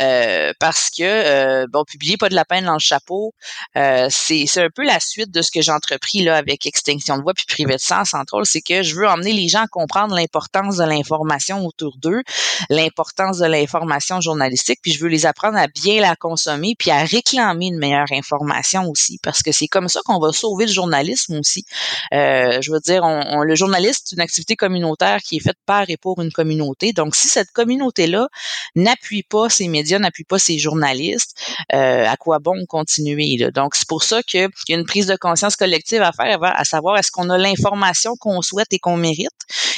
euh, 0.00 0.52
parce 0.76 0.90
que 0.90 1.04
euh, 1.04 1.66
bon, 1.70 1.84
publier 1.84 2.18
pas 2.18 2.28
de 2.28 2.34
la 2.34 2.44
peine 2.44 2.66
dans 2.66 2.74
le 2.74 2.78
chapeau, 2.78 3.32
euh, 3.76 4.08
c'est 4.10 4.46
un 4.58 4.68
peu 4.68 4.84
la 4.84 5.00
suite 5.00 5.30
de 5.30 5.40
ce 5.40 5.50
que 5.50 5.62
j'ai 5.62 5.72
entrepris 5.72 6.22
là 6.22 6.36
avec 6.36 6.66
Extinction 6.66 7.16
de 7.16 7.22
voix 7.22 7.32
puis 7.32 7.46
Privé 7.48 7.76
de 7.76 7.80
sens 7.80 8.12
entre 8.12 8.34
autres, 8.34 8.46
c'est 8.46 8.60
que 8.60 8.82
je 8.82 8.94
veux 8.94 9.08
emmener 9.08 9.32
les 9.32 9.48
gens 9.48 9.62
à 9.62 9.68
comprendre 9.68 10.14
l'importance 10.14 10.76
de 10.76 10.84
l'information 10.84 11.64
autour 11.64 11.96
d'eux, 11.96 12.22
l'importance 12.68 13.38
de 13.38 13.46
l'information 13.46 14.20
journalistique, 14.20 14.80
puis 14.82 14.92
je 14.92 15.00
veux 15.00 15.08
les 15.08 15.24
apprendre 15.24 15.56
à 15.56 15.66
bien 15.66 16.02
la 16.02 16.14
consommer 16.14 16.74
puis 16.78 16.90
à 16.90 17.04
réclamer 17.04 17.68
une 17.68 17.78
meilleure 17.78 18.12
information 18.12 18.90
aussi 18.90 19.18
parce 19.22 19.42
que 19.42 19.52
c'est 19.52 19.68
comme 19.68 19.88
ça 19.88 20.00
qu'on 20.04 20.18
va 20.18 20.32
sauver 20.32 20.66
le 20.66 20.72
journalisme 20.72 21.38
aussi. 21.38 21.64
Euh, 22.12 22.60
je 22.60 22.70
veux 22.70 22.80
dire, 22.80 23.02
on, 23.02 23.42
le 23.42 23.54
journaliste, 23.54 24.08
c'est 24.08 24.16
une 24.16 24.22
activité 24.22 24.56
communautaire 24.56 25.22
qui 25.22 25.36
est 25.36 25.40
faite 25.40 25.58
par 25.64 25.88
et 25.88 25.96
pour 25.96 26.20
une 26.20 26.32
communauté. 26.32 26.92
Donc, 26.92 27.16
si 27.16 27.28
cette 27.28 27.50
communauté-là 27.52 28.28
n'appuie 28.74 29.22
pas 29.22 29.48
ces 29.48 29.68
médias, 29.68 29.98
n'appuie 29.98 30.24
pas 30.24 30.38
ces 30.38 30.55
journalistes, 30.58 31.36
euh, 31.74 32.06
à 32.06 32.16
quoi 32.16 32.38
bon 32.38 32.64
continuer? 32.68 33.38
Donc, 33.54 33.74
c'est 33.74 33.88
pour 33.88 34.02
ça 34.02 34.22
qu'il 34.22 34.48
y 34.68 34.72
a 34.72 34.76
une 34.76 34.84
prise 34.84 35.06
de 35.06 35.16
conscience 35.16 35.56
collective 35.56 36.02
à 36.02 36.12
faire, 36.12 36.38
à 36.42 36.64
savoir 36.64 36.96
est-ce 36.98 37.10
qu'on 37.10 37.30
a 37.30 37.38
l'information 37.38 38.16
qu'on 38.16 38.42
souhaite 38.42 38.72
et 38.72 38.78
qu'on 38.78 38.96
mérite? 38.96 39.30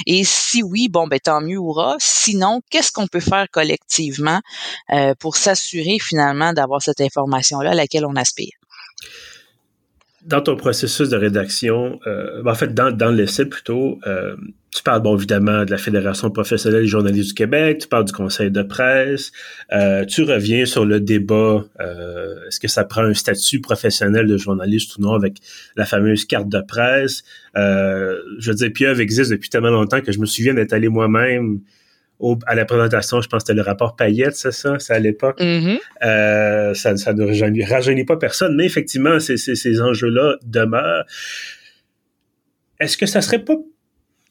Et 0.07 0.25
si 0.25 0.63
oui, 0.63 0.89
bon, 0.89 1.07
ben 1.07 1.19
tant 1.19 1.41
mieux 1.41 1.59
aura. 1.59 1.97
Sinon, 1.99 2.61
qu'est-ce 2.71 2.93
qu'on 2.93 3.07
peut 3.07 3.21
faire 3.21 3.47
collectivement 3.53 4.41
euh, 4.93 5.15
pour 5.19 5.37
s'assurer 5.37 5.99
finalement 6.01 6.53
d'avoir 6.53 6.83
cette 6.83 7.01
information-là 7.01 7.71
à 7.71 7.75
laquelle 7.75 8.07
on 8.07 8.17
aspire? 8.17 8.53
Dans 10.29 10.43
ton 10.43 10.57
processus 10.57 11.09
de 11.09 11.17
rédaction, 11.17 11.99
euh, 12.07 12.43
ben, 12.43 12.53
en 12.53 12.55
fait, 12.55 12.75
dans, 12.75 12.95
dans 12.95 13.11
l'essai 13.11 13.47
plutôt, 13.47 13.99
euh, 14.07 14.37
tu 14.75 14.83
parles, 14.83 15.01
bon, 15.01 15.17
évidemment, 15.17 15.65
de 15.65 15.71
la 15.71 15.79
Fédération 15.79 16.31
professionnelle 16.31 16.83
des 16.83 16.87
journalistes 16.87 17.29
du 17.29 17.35
Québec, 17.35 17.79
tu 17.81 17.89
parles 17.89 18.05
du 18.05 18.13
Conseil 18.13 18.51
de 18.51 18.63
presse, 18.63 19.33
euh, 19.73 20.05
tu 20.05 20.25
reviens 20.25 20.67
sur 20.67 20.85
le 20.85 21.01
débat, 21.01 21.65
euh, 21.81 22.47
est-ce 22.47 22.61
que 22.61 22.69
ça 22.69 22.85
prend 22.85 23.05
un 23.05 23.15
statut 23.15 23.63
professionnel 23.63 24.27
de 24.27 24.37
journaliste 24.37 24.99
ou 24.99 25.01
non 25.01 25.15
avec 25.15 25.39
la 25.77 25.87
fameuse 25.87 26.27
carte 26.27 26.51
de 26.51 26.61
presse? 26.61 27.25
Euh, 27.57 28.19
je 28.39 28.51
veux 28.51 28.57
dire, 28.57 28.71
Pieuvre 28.75 29.01
existe 29.01 29.31
depuis 29.31 29.49
tellement 29.49 29.71
longtemps 29.71 30.03
que 30.03 30.13
je 30.13 30.19
me 30.19 30.27
souviens 30.27 30.53
d'être 30.53 30.75
allé 30.75 30.89
moi-même 30.89 31.61
à 32.47 32.55
la 32.55 32.65
présentation, 32.65 33.21
je 33.21 33.29
pense 33.29 33.43
que 33.43 33.49
c'était 33.49 33.57
le 33.57 33.63
rapport 33.63 33.97
Payette, 33.97 34.35
c'est 34.35 34.53
ça, 34.53 34.79
c'est 34.79 34.93
à 34.93 34.99
l'époque. 34.99 35.41
Mm-hmm. 35.41 35.79
Euh, 36.05 36.75
ça, 36.75 36.97
ça 36.97 37.13
ne 37.13 37.65
rajeunit, 37.65 38.05
pas 38.05 38.17
personne, 38.17 38.57
mais 38.57 38.65
effectivement, 38.65 39.21
ces, 39.21 39.37
ces, 39.37 39.81
enjeux-là 39.81 40.37
demeurent. 40.45 41.05
Est-ce 42.81 42.97
que 42.97 43.07
ça 43.07 43.21
serait 43.21 43.45
pas 43.45 43.57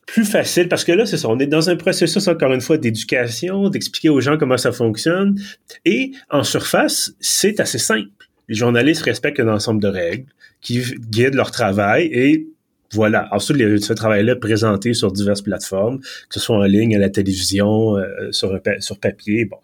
plus 0.06 0.25
facile, 0.25 0.70
parce 0.70 0.86
que 0.86 0.94
là, 0.94 1.06
c'est 1.06 1.17
ça, 1.17 1.27
on 1.27 1.38
est 1.39 1.48
dans 1.48 1.70
un 1.70 1.75
processus, 1.75 2.27
encore 2.27 2.53
une 2.53 2.62
fois, 2.62 2.77
d'éducation, 2.77 3.70
d'expliquer 3.70 4.10
aux 4.10 4.22
gens 4.22 4.38
comment 4.38 4.58
ça 4.58 4.72
fonctionne, 4.72 5.36
et 5.84 6.12
en 6.29 6.44
surface, 6.44 7.13
c'est 7.20 7.60
assez 7.60 7.77
simple. 7.77 8.10
Les 8.48 8.56
journalistes 8.56 9.01
respectent 9.03 9.41
un 9.41 9.50
ensemble 9.50 9.82
de 9.82 9.89
règles 9.89 10.25
qui 10.62 10.82
guident 11.10 11.36
leur 11.36 11.51
travail 11.51 12.06
et 12.06 12.48
voilà. 12.94 13.27
Ensuite, 13.32 13.79
ce 13.79 13.94
travail-là 13.94 14.36
présenté 14.36 14.94
sur 14.94 15.12
diverses 15.12 15.41
plateformes, 15.41 16.00
que 16.00 16.34
ce 16.34 16.39
soit 16.39 16.58
en 16.58 16.63
ligne, 16.63 16.96
à 16.96 17.00
la 17.00 17.10
télévision, 17.10 17.98
euh, 17.98 18.32
sur, 18.32 18.60
sur 18.79 19.00
papier. 19.00 19.46
Bon. 19.46 19.58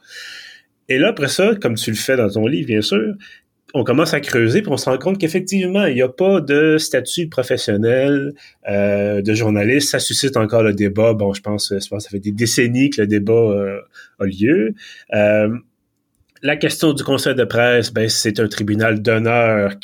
Et 0.90 0.98
là, 0.98 1.10
après 1.10 1.30
ça, 1.30 1.56
comme 1.56 1.76
tu 1.76 1.92
le 1.92 1.96
fais 1.96 2.18
dans 2.18 2.30
ton 2.30 2.48
livre, 2.48 2.68
bien 2.68 2.82
sûr, 2.82 3.16
on 3.74 3.84
commence 3.84 4.14
à 4.14 4.20
creuser 4.20 4.62
puis 4.62 4.72
on 4.72 4.78
se 4.78 4.90
rend 4.90 4.98
compte 4.98 5.18
qu'effectivement, 5.18 5.86
il 5.86 5.96
n'y 5.96 6.02
a 6.02 6.10
pas 6.10 6.42
de 6.42 6.78
statut 6.78 7.28
professionnel 7.28 8.34
euh, 8.70 9.22
de 9.22 9.34
journaliste. 9.34 9.90
Ça 9.90 10.00
suscite 10.00 10.38
encore 10.38 10.62
le 10.62 10.74
débat. 10.74 11.14
Bon, 11.14 11.34
je 11.34 11.42
pense, 11.42 11.70
je 11.70 11.88
pense 11.88 11.90
que 11.90 12.00
ça 12.04 12.10
fait 12.10 12.20
des 12.20 12.32
décennies 12.32 12.92
que 12.92 13.02
le 13.02 13.08
débat 13.08 13.34
euh, 13.34 13.80
a 14.20 14.26
lieu. 14.26 14.76
Euh, 15.14 15.50
la 16.44 16.58
question 16.58 16.92
du 16.92 17.04
conseil 17.06 17.36
de 17.36 17.46
presse, 17.46 17.92
ben, 17.94 18.10
c'est 18.10 18.38
un 18.42 18.50
tribunal 18.50 19.02
d'honneur 19.02 19.76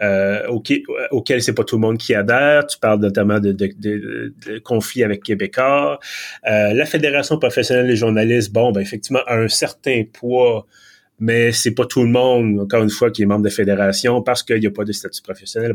euh, 0.00 0.46
auquel, 0.48 0.82
auquel 1.10 1.42
c'est 1.42 1.52
pas 1.52 1.62
tout 1.62 1.76
le 1.76 1.82
monde 1.82 1.98
qui 1.98 2.14
adhère. 2.14 2.66
Tu 2.66 2.78
parles 2.78 3.00
notamment 3.00 3.38
de, 3.38 4.60
conflits 4.64 5.04
avec 5.04 5.22
Québécois. 5.22 6.00
Euh, 6.48 6.72
la 6.72 6.86
Fédération 6.86 7.38
professionnelle 7.38 7.86
des 7.86 7.96
journalistes, 7.96 8.50
bon, 8.50 8.72
ben, 8.72 8.80
effectivement, 8.80 9.20
a 9.26 9.36
un 9.36 9.48
certain 9.48 10.02
poids 10.10 10.66
mais 11.22 11.52
c'est 11.52 11.72
pas 11.72 11.84
tout 11.84 12.02
le 12.02 12.08
monde, 12.08 12.60
encore 12.60 12.82
une 12.82 12.88
fois, 12.88 13.10
qui 13.10 13.20
est 13.20 13.26
membre 13.26 13.44
de 13.44 13.50
fédération 13.50 14.22
parce 14.22 14.42
qu'il 14.42 14.58
n'y 14.58 14.66
a 14.66 14.70
pas 14.70 14.84
de 14.84 14.92
statut 14.92 15.20
professionnel. 15.20 15.74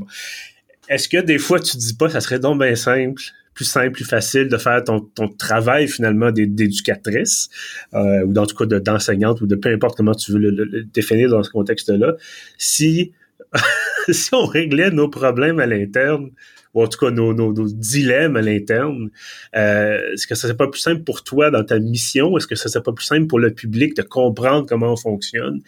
Est-ce 0.90 1.08
que 1.08 1.18
des 1.18 1.38
fois 1.38 1.60
tu 1.60 1.78
dis 1.78 1.94
pas 1.94 2.10
ça 2.10 2.20
serait 2.20 2.40
donc 2.40 2.60
bien 2.60 2.76
simple 2.76 3.22
plus 3.56 3.66
simple, 3.66 3.92
plus 3.92 4.06
facile 4.06 4.50
de 4.50 4.58
faire 4.58 4.84
ton, 4.84 5.00
ton 5.00 5.30
travail 5.30 5.88
finalement 5.88 6.32
d'éducatrice, 6.32 7.50
euh, 7.94 8.24
ou 8.26 8.34
dans 8.34 8.46
tout 8.46 8.56
cas 8.56 8.66
d'enseignante, 8.66 9.42
ou 9.42 9.48
de 9.48 9.56
peu 9.56 9.70
importe 9.70 9.98
comment 9.98 10.14
tu 10.14 10.34
veux 10.34 10.40
le, 10.40 10.84
définir 10.84 11.30
dans 11.30 11.42
ce 11.42 11.50
contexte-là, 11.50 12.16
si, 12.58 13.14
si 14.10 14.36
on 14.36 14.46
réglait 14.46 14.92
nos 14.92 15.10
problèmes 15.10 15.60
à 15.60 15.66
l'interne, 15.66 16.32
ou 16.74 16.84
en 16.84 16.88
tout 16.88 17.00
cas 17.00 17.12
nos, 17.12 17.34
nos, 17.34 17.54
dilemmes 17.70 18.36
à 18.36 18.42
l'interne, 18.42 19.10
euh, 19.56 20.12
est-ce 20.12 20.28
que 20.28 20.36
ça 20.36 20.50
serait 20.50 20.58
pas 20.58 20.68
plus 20.68 20.82
simple 20.82 21.04
pour 21.04 21.24
toi 21.24 21.50
dans 21.50 21.64
ta 21.64 21.80
mission? 21.80 22.38
Est-ce 22.38 22.48
que 22.48 22.56
ça 22.56 22.68
serait 22.68 22.84
pas 22.84 22.92
plus 22.92 23.06
simple 23.06 23.28
pour 23.28 23.40
le 23.40 23.54
public 23.54 23.96
de 23.96 24.02
comprendre 24.02 24.68
comment 24.68 24.92
on 24.92 24.98
fonctionne 24.98 25.62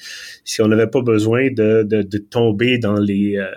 si 0.43 0.61
on 0.61 0.67
n'avait 0.67 0.87
pas 0.87 1.01
besoin 1.01 1.49
de, 1.49 1.83
de, 1.83 2.01
de, 2.01 2.17
tomber 2.17 2.77
dans 2.77 2.99
les... 2.99 3.37
Euh, 3.37 3.47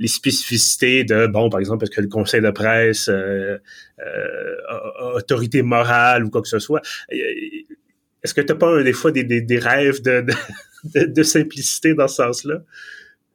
les 0.00 0.08
spécificités 0.08 1.04
de, 1.04 1.26
bon, 1.26 1.50
par 1.50 1.60
exemple, 1.60 1.84
est-ce 1.84 1.90
que 1.90 2.00
le 2.00 2.08
conseil 2.08 2.40
de 2.40 2.50
presse 2.50 3.08
euh, 3.08 3.58
euh, 4.00 5.14
autorité 5.14 5.60
morale 5.62 6.24
ou 6.24 6.30
quoi 6.30 6.40
que 6.40 6.48
ce 6.48 6.58
soit? 6.58 6.80
Est-ce 7.10 8.32
que 8.32 8.40
tu 8.40 8.52
n'as 8.52 8.58
pas 8.58 8.82
des 8.82 8.94
fois 8.94 9.12
des, 9.12 9.22
des, 9.24 9.58
rêves 9.58 10.00
de, 10.02 10.24
de, 10.84 11.04
de, 11.04 11.22
simplicité 11.22 11.94
dans 11.94 12.08
ce 12.08 12.16
sens-là? 12.16 12.62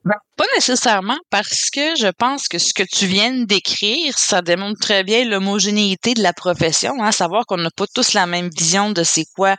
Ben, 0.05 0.13
pas 0.37 0.45
nécessairement 0.53 1.17
parce 1.31 1.71
que 1.73 1.95
je 1.99 2.11
pense 2.15 2.47
que 2.47 2.59
ce 2.59 2.75
que 2.75 2.83
tu 2.83 3.07
viens 3.07 3.33
de 3.33 3.45
décrire, 3.45 4.15
ça 4.19 4.43
démontre 4.43 4.79
très 4.79 5.03
bien 5.03 5.25
l'homogénéité 5.25 6.13
de 6.13 6.21
la 6.21 6.31
profession, 6.31 6.93
hein, 7.01 7.11
savoir 7.11 7.47
qu'on 7.47 7.57
n'a 7.57 7.71
pas 7.75 7.85
tous 7.91 8.13
la 8.13 8.27
même 8.27 8.49
vision 8.55 8.91
de 8.91 9.01
c'est 9.01 9.25
quoi 9.35 9.55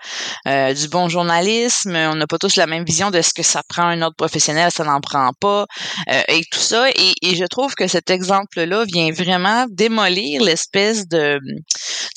euh, 0.46 0.72
du 0.72 0.86
bon 0.86 1.08
journalisme, 1.08 1.96
on 1.96 2.14
n'a 2.14 2.28
pas 2.28 2.38
tous 2.38 2.54
la 2.54 2.68
même 2.68 2.84
vision 2.84 3.10
de 3.10 3.22
ce 3.22 3.34
que 3.34 3.42
ça 3.42 3.62
prend 3.68 3.82
un 3.82 4.02
autre 4.02 4.14
professionnel, 4.14 4.70
ça 4.70 4.84
n'en 4.84 5.00
prend 5.00 5.32
pas, 5.40 5.66
euh, 6.10 6.22
et 6.28 6.42
tout 6.52 6.60
ça. 6.60 6.90
Et, 6.90 7.12
et, 7.22 7.34
je 7.34 7.44
trouve 7.46 7.74
que 7.74 7.88
cet 7.88 8.10
exemple-là 8.10 8.84
vient 8.84 9.10
vraiment 9.10 9.66
démolir 9.68 10.44
l'espèce 10.44 11.08
de... 11.08 11.40
Tu 11.44 11.64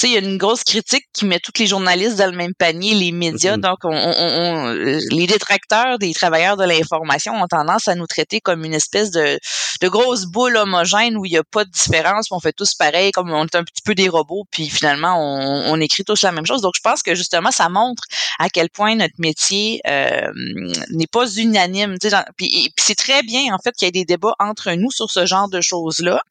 sais, 0.02 0.08
il 0.08 0.14
y 0.14 0.18
a 0.18 0.20
une 0.20 0.38
grosse 0.38 0.64
critique 0.64 1.06
qui 1.14 1.26
met 1.26 1.40
tous 1.40 1.60
les 1.60 1.68
journalistes 1.68 2.18
dans 2.18 2.30
le 2.30 2.38
même 2.38 2.54
panier, 2.58 2.94
les 2.94 3.12
médias, 3.12 3.58
mm-hmm. 3.58 3.62
donc 3.62 3.78
on, 3.84 3.90
on, 3.90 4.14
on, 4.20 4.72
les 5.12 5.26
détracteurs 5.26 5.98
des 5.98 6.14
travailleurs 6.14 6.58
de 6.58 6.66
l'information 6.66 7.34
ont 7.34 7.48
tendance 7.48 7.88
à 7.88 7.96
nous 7.96 8.06
traiter 8.06 8.19
comme 8.42 8.66
une 8.66 8.74
espèce 8.74 9.12
de, 9.12 9.40
grosse 9.84 10.26
boule 10.26 10.58
homogène 10.58 11.18
où 11.18 11.26
il 11.26 11.32
n'y 11.32 11.38
a 11.38 11.44
pas 11.44 11.66
de 11.66 11.72
différence, 11.72 12.32
on 12.32 12.40
fait 12.40 12.54
tous 12.54 12.76
pareil, 12.76 13.12
comme 13.12 13.32
on 13.32 13.46
est 13.46 13.56
un 13.56 13.64
petit 13.64 13.82
peu 13.84 13.96
des 13.96 14.10
robots, 14.10 14.46
puis 14.52 14.70
finalement 14.70 15.16
on, 15.18 15.80
écrit 15.80 16.04
tous 16.04 16.22
la 16.24 16.32
même 16.32 16.46
chose. 16.46 16.62
Donc 16.62 16.74
je 16.76 16.82
pense 16.82 17.02
que 17.02 17.16
justement 17.16 17.52
ça 17.52 17.70
montre 17.70 18.04
à 18.38 18.50
quel 18.50 18.70
point 18.70 18.96
notre 18.96 19.16
métier 19.18 19.82
euh, 19.88 20.32
n'est 20.92 21.08
pas 21.08 21.26
unanime. 21.32 21.96
Puis, 22.38 22.74
c'est 22.78 22.96
très 22.96 23.24
bien 23.24 23.54
en 23.54 23.58
fait 23.60 23.72
qu'il 23.72 23.86
y 23.86 23.90
ait 23.90 23.92
des 23.92 24.06
débats 24.06 24.36
entre 24.40 24.72
nous 24.74 24.92
sur 24.92 25.10
ce 25.10 25.26
genre 25.26 25.48
de 25.48 25.62
choses 25.62 26.00
là. 26.00 26.22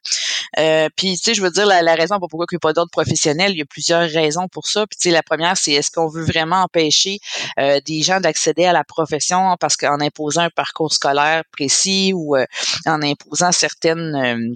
Euh, 0.59 0.89
puis 0.97 1.17
tu 1.17 1.25
sais, 1.25 1.35
je 1.35 1.43
veux 1.43 1.51
dire 1.51 1.67
la, 1.67 1.83
la 1.83 1.95
raison 1.95 2.19
pour 2.19 2.29
pourquoi 2.29 2.47
il 2.51 2.55
n'y 2.55 2.59
a 2.59 2.61
pas 2.61 2.73
d'ordre 2.73 2.91
professionnel, 2.91 3.53
il 3.53 3.59
y 3.59 3.63
a 3.63 3.67
plusieurs 3.67 4.09
raisons 4.09 4.49
pour 4.49 4.67
ça. 4.67 4.87
Puis 4.87 4.99
tu 5.01 5.09
sais, 5.09 5.15
la 5.15 5.23
première 5.23 5.57
c'est 5.57 5.73
est-ce 5.73 5.91
qu'on 5.91 6.09
veut 6.09 6.25
vraiment 6.25 6.63
empêcher 6.63 7.21
euh, 7.59 7.81
des 7.87 8.03
gens 8.03 8.21
d'accéder 8.21 8.65
à 8.65 8.73
la 8.73 8.85
profession 8.85 9.57
parce 9.59 9.77
qu'en 9.77 10.01
imposant 10.01 10.43
un 10.43 10.51
parcours 10.51 10.93
scolaire 10.93 11.43
précis 11.53 11.78
ou 12.15 12.37
euh, 12.37 12.45
en 12.87 13.03
imposant 13.03 13.53
certaines 13.53 14.15
euh, 14.15 14.53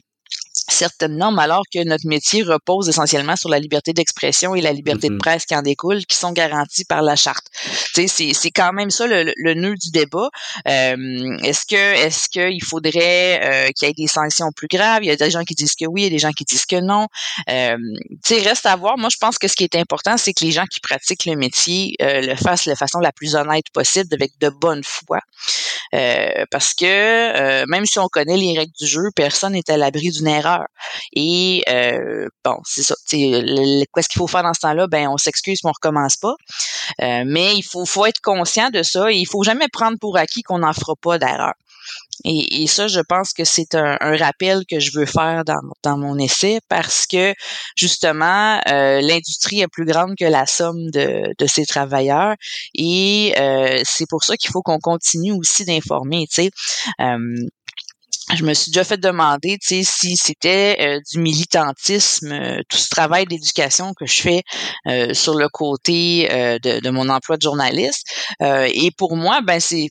certaines 0.69 1.17
normes 1.17 1.39
alors 1.39 1.63
que 1.73 1.83
notre 1.85 2.07
métier 2.07 2.43
repose 2.43 2.89
essentiellement 2.89 3.37
sur 3.37 3.49
la 3.49 3.59
liberté 3.59 3.93
d'expression 3.93 4.55
et 4.55 4.61
la 4.61 4.73
liberté 4.73 5.09
de 5.09 5.15
Mhm. 5.15 5.19
presse 5.19 5.45
qui 5.45 5.55
en 5.55 5.63
découle, 5.63 6.05
qui 6.07 6.17
sont 6.17 6.33
garanties 6.33 6.85
par 6.85 7.03
la 7.03 7.17
charte. 7.17 7.47
C'est, 7.95 8.07
c'est 8.09 8.51
quand 8.51 8.73
même 8.73 8.91
ça 8.91 9.07
le, 9.07 9.33
le 9.37 9.55
nœud 9.55 9.75
du 9.75 9.91
débat. 9.91 10.29
Euh, 10.69 11.37
est-ce 11.43 11.67
que 11.67 11.77
est-ce 11.77 12.29
qu'il 12.29 12.63
faudrait 12.65 13.41
euh, 13.43 13.71
qu'il 13.77 13.89
y 13.89 13.91
ait 13.91 13.95
des 13.95 14.07
sanctions 14.07 14.51
plus 14.55 14.69
graves? 14.69 15.01
Il 15.03 15.09
y 15.09 15.11
a 15.11 15.17
des 15.17 15.31
gens 15.31 15.45
qui 15.45 15.55
disent 15.55 15.75
que 15.75 15.87
oui, 15.87 16.03
il 16.03 16.05
y 16.05 16.07
a 16.07 16.11
des 16.11 16.19
gens 16.19 16.33
qui 16.33 16.45
disent 16.45 16.67
que 16.67 16.81
non. 16.81 17.07
Euh, 17.51 17.77
reste 18.31 18.67
à 18.67 18.77
voir. 18.77 18.97
Moi, 18.99 19.09
je 19.11 19.19
pense 19.21 19.39
que 19.39 19.49
ce 19.49 19.55
qui 19.55 19.65
est 19.65 19.77
important, 19.77 20.17
c'est 20.17 20.33
que 20.33 20.45
les 20.45 20.53
gens 20.53 20.65
qui 20.67 20.81
pratiquent 20.81 21.27
le 21.27 21.37
métier 21.37 21.95
le 22.01 22.35
fassent 22.35 22.67
de 22.67 22.75
façon 22.75 22.99
la 22.99 23.13
plus 23.13 23.35
honnête 23.35 23.67
possible, 23.73 24.09
avec 24.13 24.33
de 24.41 24.49
bonne 24.49 24.83
foi. 24.85 25.21
Euh, 25.95 26.45
parce 26.51 26.73
que 26.75 26.85
euh, 26.87 27.65
même 27.69 27.85
si 27.85 27.99
on 27.99 28.09
connaît 28.09 28.37
les 28.37 28.59
règles 28.59 28.73
du 28.79 28.87
jeu, 28.87 29.11
personne 29.15 29.53
n'est 29.53 29.71
à 29.71 29.77
l'abri 29.77 30.11
d'une 30.11 30.27
erreur. 30.27 30.65
Et 31.15 31.63
euh, 31.69 32.29
bon, 32.45 32.59
c'est 32.65 32.83
ça. 32.83 32.95
Qu'est-ce 33.11 34.09
qu'il 34.09 34.19
faut 34.19 34.27
faire 34.27 34.43
dans 34.43 34.55
ce 34.55 34.61
temps-là? 34.61 34.87
Ben, 34.87 35.09
on 35.09 35.19
s'excuse, 35.19 35.61
mais 35.65 35.71
on 35.71 35.73
recommence 35.73 36.17
pas. 36.17 36.35
Euh, 37.03 37.25
mais 37.27 37.55
il 37.55 37.63
faut, 37.63 38.07
être 38.07 38.21
conscient 38.21 38.71
de 38.71 38.83
ça 38.83 39.13
et 39.13 39.17
il 39.17 39.27
faut 39.27 39.43
jamais 39.43 39.69
prendre 39.69 39.99
pour 39.99 40.17
acquis 40.17 40.43
qu'on 40.43 40.59
n'en 40.59 40.73
fera 40.73 40.95
pas 41.01 41.19
d'erreur. 41.19 41.53
Et, 42.25 42.63
et, 42.63 42.67
ça, 42.67 42.87
je 42.89 43.01
pense 43.01 43.33
que 43.33 43.45
c'est 43.45 43.75
un, 43.75 43.97
un, 44.01 44.17
rappel 44.17 44.65
que 44.69 44.79
je 44.79 44.93
veux 44.97 45.07
faire 45.07 45.45
dans, 45.45 45.61
dans 45.83 45.99
mon 45.99 46.19
essai 46.19 46.61
parce 46.69 47.07
que 47.07 47.35
justement, 47.77 48.61
euh, 48.69 49.01
l'industrie 49.01 49.61
est 49.61 49.69
plus 49.69 49.85
grande 49.85 50.15
que 50.17 50.25
la 50.25 50.47
somme 50.47 50.91
de, 50.91 51.35
de 51.37 51.47
ses 51.47 51.67
travailleurs 51.67 52.37
et 52.75 53.35
euh, 53.39 53.81
c'est 53.85 54.09
pour 54.09 54.25
ça 54.25 54.37
qu'il 54.37 54.51
faut 54.51 54.63
qu'on 54.63 54.79
continue 54.79 55.33
aussi 55.33 55.65
d'informer. 55.65 56.27
Tu 56.29 56.43
sais, 56.43 56.51
euh, 57.01 57.19
je 58.35 58.45
me 58.45 58.55
suis 58.55 58.71
déjà 58.71 58.85
fait 58.85 58.99
demander, 58.99 59.59
tu 59.59 59.83
sais, 59.83 59.83
si 59.85 60.17
c'était 60.17 60.77
euh, 60.81 61.01
du 61.13 61.19
militantisme, 61.19 62.33
euh, 62.33 62.63
tout 62.69 62.79
ce 62.79 62.89
travail 62.89 63.27
d'éducation 63.27 63.93
que 63.95 64.07
je 64.07 64.23
fais 64.23 64.43
euh, 64.87 65.13
sur 65.13 65.35
le 65.35 65.49
côté 65.49 66.29
de, 66.63 66.81
de, 66.81 66.91
mon 66.91 67.09
emploi 67.09 67.37
de 67.37 67.43
journaliste. 67.43 68.07
et 68.41 68.91
pour 68.97 69.17
moi, 69.17 69.41
ben 69.43 69.61
c'est. 69.61 69.89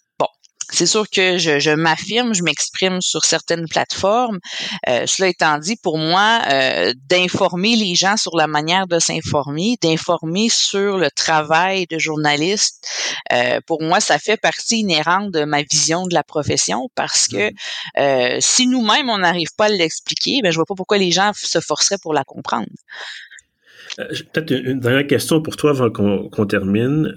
C'est 0.72 0.86
sûr 0.86 1.10
que 1.10 1.38
je, 1.38 1.60
je 1.60 1.72
m'affirme, 1.72 2.34
je 2.34 2.44
m'exprime 2.44 3.02
sur 3.02 3.26
certaines 3.26 3.68
plateformes. 3.68 4.40
Euh, 4.88 5.06
cela 5.06 5.28
étant 5.28 5.58
dit, 5.58 5.76
pour 5.76 5.98
moi, 5.98 6.42
euh, 6.50 6.94
d'informer 7.10 7.76
les 7.76 7.94
gens 7.94 8.18
sur 8.18 8.36
la 8.38 8.48
manière 8.48 8.88
de 8.88 8.98
s'informer, 8.98 9.76
d'informer 9.82 10.48
sur 10.50 10.98
le 10.98 11.10
travail 11.12 11.86
de 11.88 12.00
journaliste, 12.00 12.88
euh, 13.34 13.60
pour 13.68 13.82
moi, 13.84 14.00
ça 14.00 14.18
fait 14.18 14.38
partie 14.38 14.80
inhérente 14.80 15.32
de 15.32 15.44
ma 15.44 15.62
vision 15.64 16.08
de 16.08 16.14
la 16.14 16.24
profession 16.24 16.90
parce 16.96 17.28
que 17.28 17.52
euh, 18.00 18.38
si 18.40 18.68
nous-mêmes, 18.68 19.10
on 19.10 19.20
n'arrive 19.20 19.54
pas 19.58 19.66
à 19.66 19.70
l'expliquer, 19.70 20.40
ben, 20.42 20.52
je 20.52 20.56
vois 20.56 20.66
pas 20.66 20.76
pourquoi 20.76 20.98
les 20.98 21.12
gens 21.12 21.32
se 21.36 21.60
forceraient 21.60 22.00
pour 22.02 22.14
la 22.14 22.24
comprendre. 22.24 22.68
Peut-être 23.98 24.52
une, 24.52 24.66
une, 24.66 24.80
dernière 24.80 25.06
question 25.06 25.42
pour 25.42 25.58
toi 25.58 25.72
avant 25.72 25.90
qu'on 25.90 26.30
qu 26.30 26.48
termine. 26.48 27.14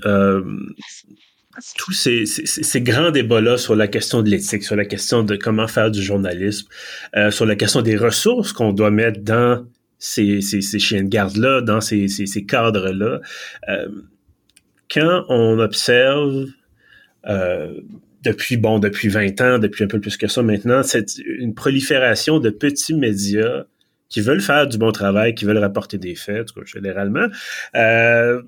Tous 1.76 1.92
ces, 1.92 2.26
ces, 2.26 2.46
ces, 2.46 2.80
grands 2.80 3.10
débats-là 3.10 3.56
sur 3.56 3.76
la 3.76 3.88
question 3.88 4.22
de 4.22 4.30
l'éthique, 4.30 4.64
sur 4.64 4.76
la 4.76 4.84
question 4.84 5.22
de 5.22 5.36
comment 5.36 5.68
faire 5.68 5.90
du 5.90 6.02
journalisme, 6.02 6.68
euh, 7.16 7.30
sur 7.30 7.46
la 7.46 7.56
question 7.56 7.82
des 7.82 7.96
ressources 7.96 8.52
qu'on 8.52 8.72
doit 8.72 8.90
mettre 8.90 9.20
dans 9.20 9.64
ces, 9.98 10.40
ces, 10.40 10.60
ces 10.60 10.78
chiens 10.78 11.02
de 11.02 11.08
garde-là, 11.08 11.60
dans 11.60 11.80
ces, 11.80 12.08
ces 12.08 12.44
cadres-là, 12.44 13.20
euh, 13.68 13.88
quand 14.90 15.24
on 15.28 15.58
observe 15.58 16.46
euh, 17.26 17.80
depuis, 18.22 18.56
bon, 18.56 18.78
depuis 18.78 19.08
20 19.08 19.40
ans, 19.40 19.58
depuis 19.58 19.84
un 19.84 19.86
peu 19.86 20.00
plus 20.00 20.16
que 20.16 20.26
ça 20.26 20.42
maintenant, 20.42 20.82
c'est 20.82 21.18
une 21.18 21.54
prolifération 21.54 22.38
de 22.38 22.50
petits 22.50 22.94
médias 22.94 23.64
qui 24.08 24.20
veulent 24.20 24.40
faire 24.40 24.66
du 24.66 24.78
bon 24.78 24.92
travail, 24.92 25.34
qui 25.34 25.44
veulent 25.44 25.58
rapporter 25.58 25.98
des 25.98 26.14
faits, 26.14 26.46
tout 26.46 26.60
cas, 26.60 26.66
généralement, 26.66 27.26
euh, 27.74 28.40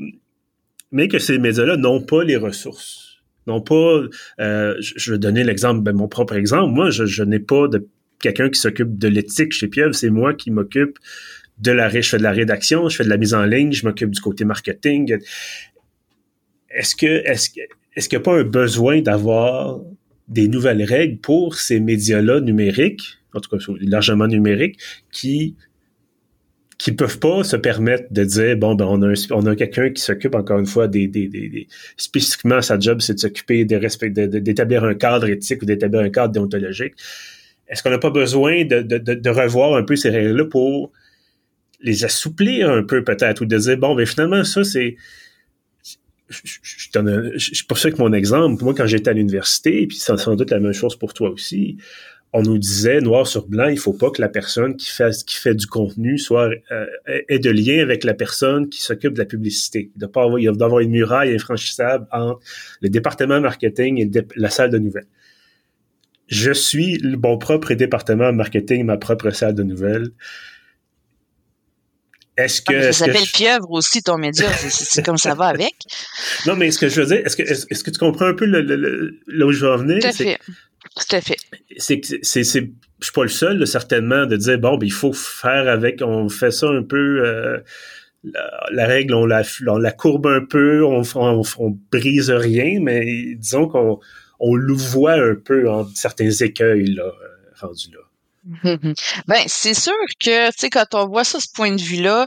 mais 0.93 1.09
que 1.09 1.19
ces 1.19 1.39
médias-là 1.39 1.77
n'ont 1.77 2.01
pas 2.01 2.25
les 2.25 2.37
ressources. 2.37 3.23
N'ont 3.47 3.61
pas, 3.61 4.03
euh, 4.41 4.75
je 4.81 5.13
vais 5.13 5.19
donner 5.19 5.45
l'exemple, 5.45 5.83
ben, 5.83 5.93
mon 5.93 6.09
propre 6.09 6.35
exemple. 6.35 6.73
Moi, 6.73 6.91
je, 6.91 7.07
je 7.07 7.23
n'ai 7.23 7.39
pas 7.39 7.69
de 7.69 7.87
quelqu'un 8.21 8.49
qui 8.49 8.59
s'occupe 8.59 8.99
de 8.99 9.09
l'éthique 9.09 9.53
chez 9.53 9.69
Pieuvre, 9.69 9.95
c'est 9.95 10.11
moi 10.11 10.35
qui 10.35 10.51
m'occupe 10.51 10.99
de 11.59 11.71
la, 11.71 11.89
je 11.89 12.01
fais 12.03 12.19
de 12.19 12.23
la 12.23 12.33
rédaction, 12.33 12.89
je 12.89 12.97
fais 12.97 13.05
de 13.05 13.09
la 13.09 13.17
mise 13.17 13.35
en 13.35 13.45
ligne, 13.45 13.73
je 13.73 13.87
m'occupe 13.87 14.11
du 14.11 14.21
côté 14.21 14.45
marketing. 14.45 15.19
Est-ce 16.71 16.97
que, 16.97 17.07
est-ce 17.07 17.51
est-ce 17.95 18.11
qu'il 18.11 18.19
n'y 18.19 18.23
a 18.23 18.25
pas 18.25 18.39
un 18.39 18.45
besoin 18.45 19.01
d'avoir 19.01 19.81
des 20.29 20.49
nouvelles 20.49 20.83
règles 20.83 21.19
pour 21.19 21.55
ces 21.55 21.81
médias-là 21.81 22.41
numériques, 22.41 23.19
en 23.33 23.41
tout 23.41 23.57
cas 23.57 23.65
largement 23.81 24.27
numériques, 24.27 24.79
qui 25.11 25.57
qui 26.79 26.93
peuvent 26.93 27.19
pas 27.19 27.43
se 27.43 27.57
permettre 27.57 28.05
de 28.11 28.25
dire 28.25 28.57
bon 28.57 28.75
ben 28.75 28.85
on 28.85 29.01
a 29.03 29.09
un, 29.09 29.15
on 29.31 29.47
a 29.47 29.57
quelqu'un 29.57 29.91
qui 29.91 30.03
s'occupe 30.03 30.35
encore 30.35 30.59
une 30.59 30.67
fois 30.67 30.89
des, 30.89 31.09
des, 31.09 31.27
des, 31.27 31.49
des 31.49 31.69
spécifiquement 31.97 32.61
sa 32.61 32.79
job 32.79 33.01
c'est 33.01 33.15
de 33.15 33.19
s'occuper 33.19 33.67
respect 33.73 34.11
d'établir 34.11 34.85
un 34.85 34.95
cadre 34.95 35.29
éthique 35.29 35.63
ou 35.63 35.65
d'établir 35.65 36.01
un 36.03 36.11
cadre 36.11 36.33
déontologique. 36.33 36.95
Est-ce 37.69 37.83
qu'on 37.83 37.91
n'a 37.91 37.99
pas 37.99 38.11
besoin 38.11 38.65
de, 38.65 38.83
de, 38.83 39.31
revoir 39.31 39.75
un 39.75 39.83
peu 39.83 39.97
ces 39.97 40.11
règles 40.11 40.37
là 40.37 40.45
pour 40.45 40.93
les 41.81 42.05
assouplir 42.05 42.71
un 42.71 42.83
peu 42.83 43.03
peut-être 43.03 43.41
ou 43.41 43.47
de 43.47 43.57
dire 43.57 43.79
bon 43.79 43.95
ben 43.95 44.07
finalement 44.07 44.45
ça 44.45 44.63
c'est 44.63 44.97
je, 46.29 46.41
je, 46.45 46.59
je, 46.63 47.97
mon 47.99 48.13
exemple. 48.13 48.63
Moi 48.65 48.75
quand 48.75 48.87
j'étais 48.87 49.11
à 49.11 49.13
l'université 49.15 49.87
puis 49.87 49.97
c'est 49.97 50.17
sans 50.19 50.35
doute 50.35 50.51
la 50.51 50.61
même 50.61 50.75
chose 50.75 50.97
pour 50.97 51.15
toi 51.15 51.31
aussi 51.31 51.79
on 52.37 52.43
nous 52.43 52.59
disait 52.59 53.01
noir 53.01 53.27
sur 53.27 53.47
blanc, 53.47 53.69
il 53.69 53.79
faut 53.79 53.95
pas 53.95 54.11
que 54.11 54.21
la 54.21 54.29
personne 54.29 54.77
qui 54.77 54.91
fait 54.91 55.11
qui 55.27 55.37
fait 55.37 55.55
du 55.55 55.67
contenu 55.67 56.19
soit 56.19 56.51
euh, 56.71 56.87
ait 57.29 57.39
de 57.39 57.51
lien 57.51 57.79
avec 57.81 58.05
la 58.05 58.13
personne 58.13 58.69
qui 58.69 58.83
s'occupe 58.83 59.15
de 59.15 59.19
la 59.19 59.25
publicité. 59.25 59.91
Il 59.95 59.99
doit 59.99 60.13
pas 60.13 60.25
avoir, 60.25 60.39
il 60.39 60.51
doit 60.53 60.67
avoir 60.67 60.81
une 60.81 60.91
muraille 60.91 61.35
infranchissable 61.35 62.07
entre 62.13 62.41
le 62.83 62.91
département 62.91 63.41
marketing 63.41 64.03
et 64.03 64.11
la 64.37 64.51
salle 64.51 64.71
de 64.71 64.79
nouvelles. 64.79 65.07
Je 66.29 66.53
suis 66.53 67.01
mon 67.03 67.39
propre 67.39 67.73
département 67.73 68.33
marketing, 68.35 68.85
ma 68.85 68.99
propre 68.99 69.31
salle 69.31 69.55
de 69.55 69.63
nouvelles. 69.63 70.11
Est-ce 72.37 72.61
que. 72.61 72.75
Ah, 72.75 72.93
ça 72.93 73.07
s'appelle 73.07 73.25
je... 73.25 73.33
pieuvre 73.33 73.71
aussi, 73.71 74.03
ton 74.03 74.19
média. 74.19 74.47
C'est 74.53 75.03
comme 75.03 75.17
ça 75.17 75.35
va 75.35 75.47
avec. 75.47 75.75
Non, 76.47 76.55
mais 76.55 76.71
ce 76.71 76.79
que 76.79 76.91
je 76.91 77.01
veux 77.01 77.07
dire, 77.07 77.25
est-ce 77.25 77.37
que, 77.37 77.43
est-ce, 77.43 77.65
est 77.71 77.83
que 77.83 77.91
tu 77.91 77.99
comprends 77.99 78.27
un 78.27 78.35
peu 78.35 78.45
le, 78.45 78.61
le, 78.61 78.77
le, 78.77 79.21
là 79.27 79.47
où 79.47 79.53
je 79.53 79.65
veux 79.65 79.73
en 79.73 79.79
venir? 79.79 80.01
Tout 80.01 80.09
à 80.09 80.13
fait. 80.13 80.39
Tout 80.95 81.17
à 81.17 81.21
fait. 81.21 81.37
C'est 81.77 82.01
c'est, 82.23 82.45
c'est, 82.45 82.71
je 83.01 83.05
suis 83.05 83.13
pas 83.13 83.23
le 83.23 83.29
seul, 83.29 83.67
certainement, 83.67 84.27
de 84.27 84.37
dire 84.37 84.59
bon, 84.59 84.77
ben, 84.77 84.87
il 84.87 84.93
faut 84.93 85.13
faire 85.13 85.69
avec, 85.69 86.01
on 86.03 86.29
fait 86.29 86.51
ça 86.51 86.69
un 86.69 86.83
peu. 86.83 87.25
Euh, 87.25 87.59
la, 88.73 88.87
règle, 88.87 89.15
on 89.15 89.25
la, 89.25 89.43
on 89.69 89.79
la 89.79 89.93
courbe 89.93 90.27
un 90.27 90.45
peu, 90.45 90.85
on, 90.85 91.03
on, 91.15 91.43
on 91.59 91.79
brise 91.93 92.31
rien, 92.31 92.81
mais 92.81 93.35
disons 93.37 93.69
qu'on 93.69 94.01
on 94.41 94.55
louvoie 94.55 95.15
un 95.15 95.37
peu 95.37 95.69
en 95.71 95.87
certains 95.95 96.31
écueils 96.31 96.87
là, 96.87 97.13
rendus 97.61 97.91
là. 97.93 98.01
Ben, 99.27 99.43
c'est 99.47 99.75
sûr 99.75 99.93
que, 100.21 100.47
tu 100.49 100.53
sais, 100.57 100.71
quand 100.71 100.95
on 100.95 101.09
voit 101.09 101.25
ça, 101.25 101.41
ce 101.41 101.47
point 101.55 101.73
de 101.73 101.81
vue-là, 101.81 102.27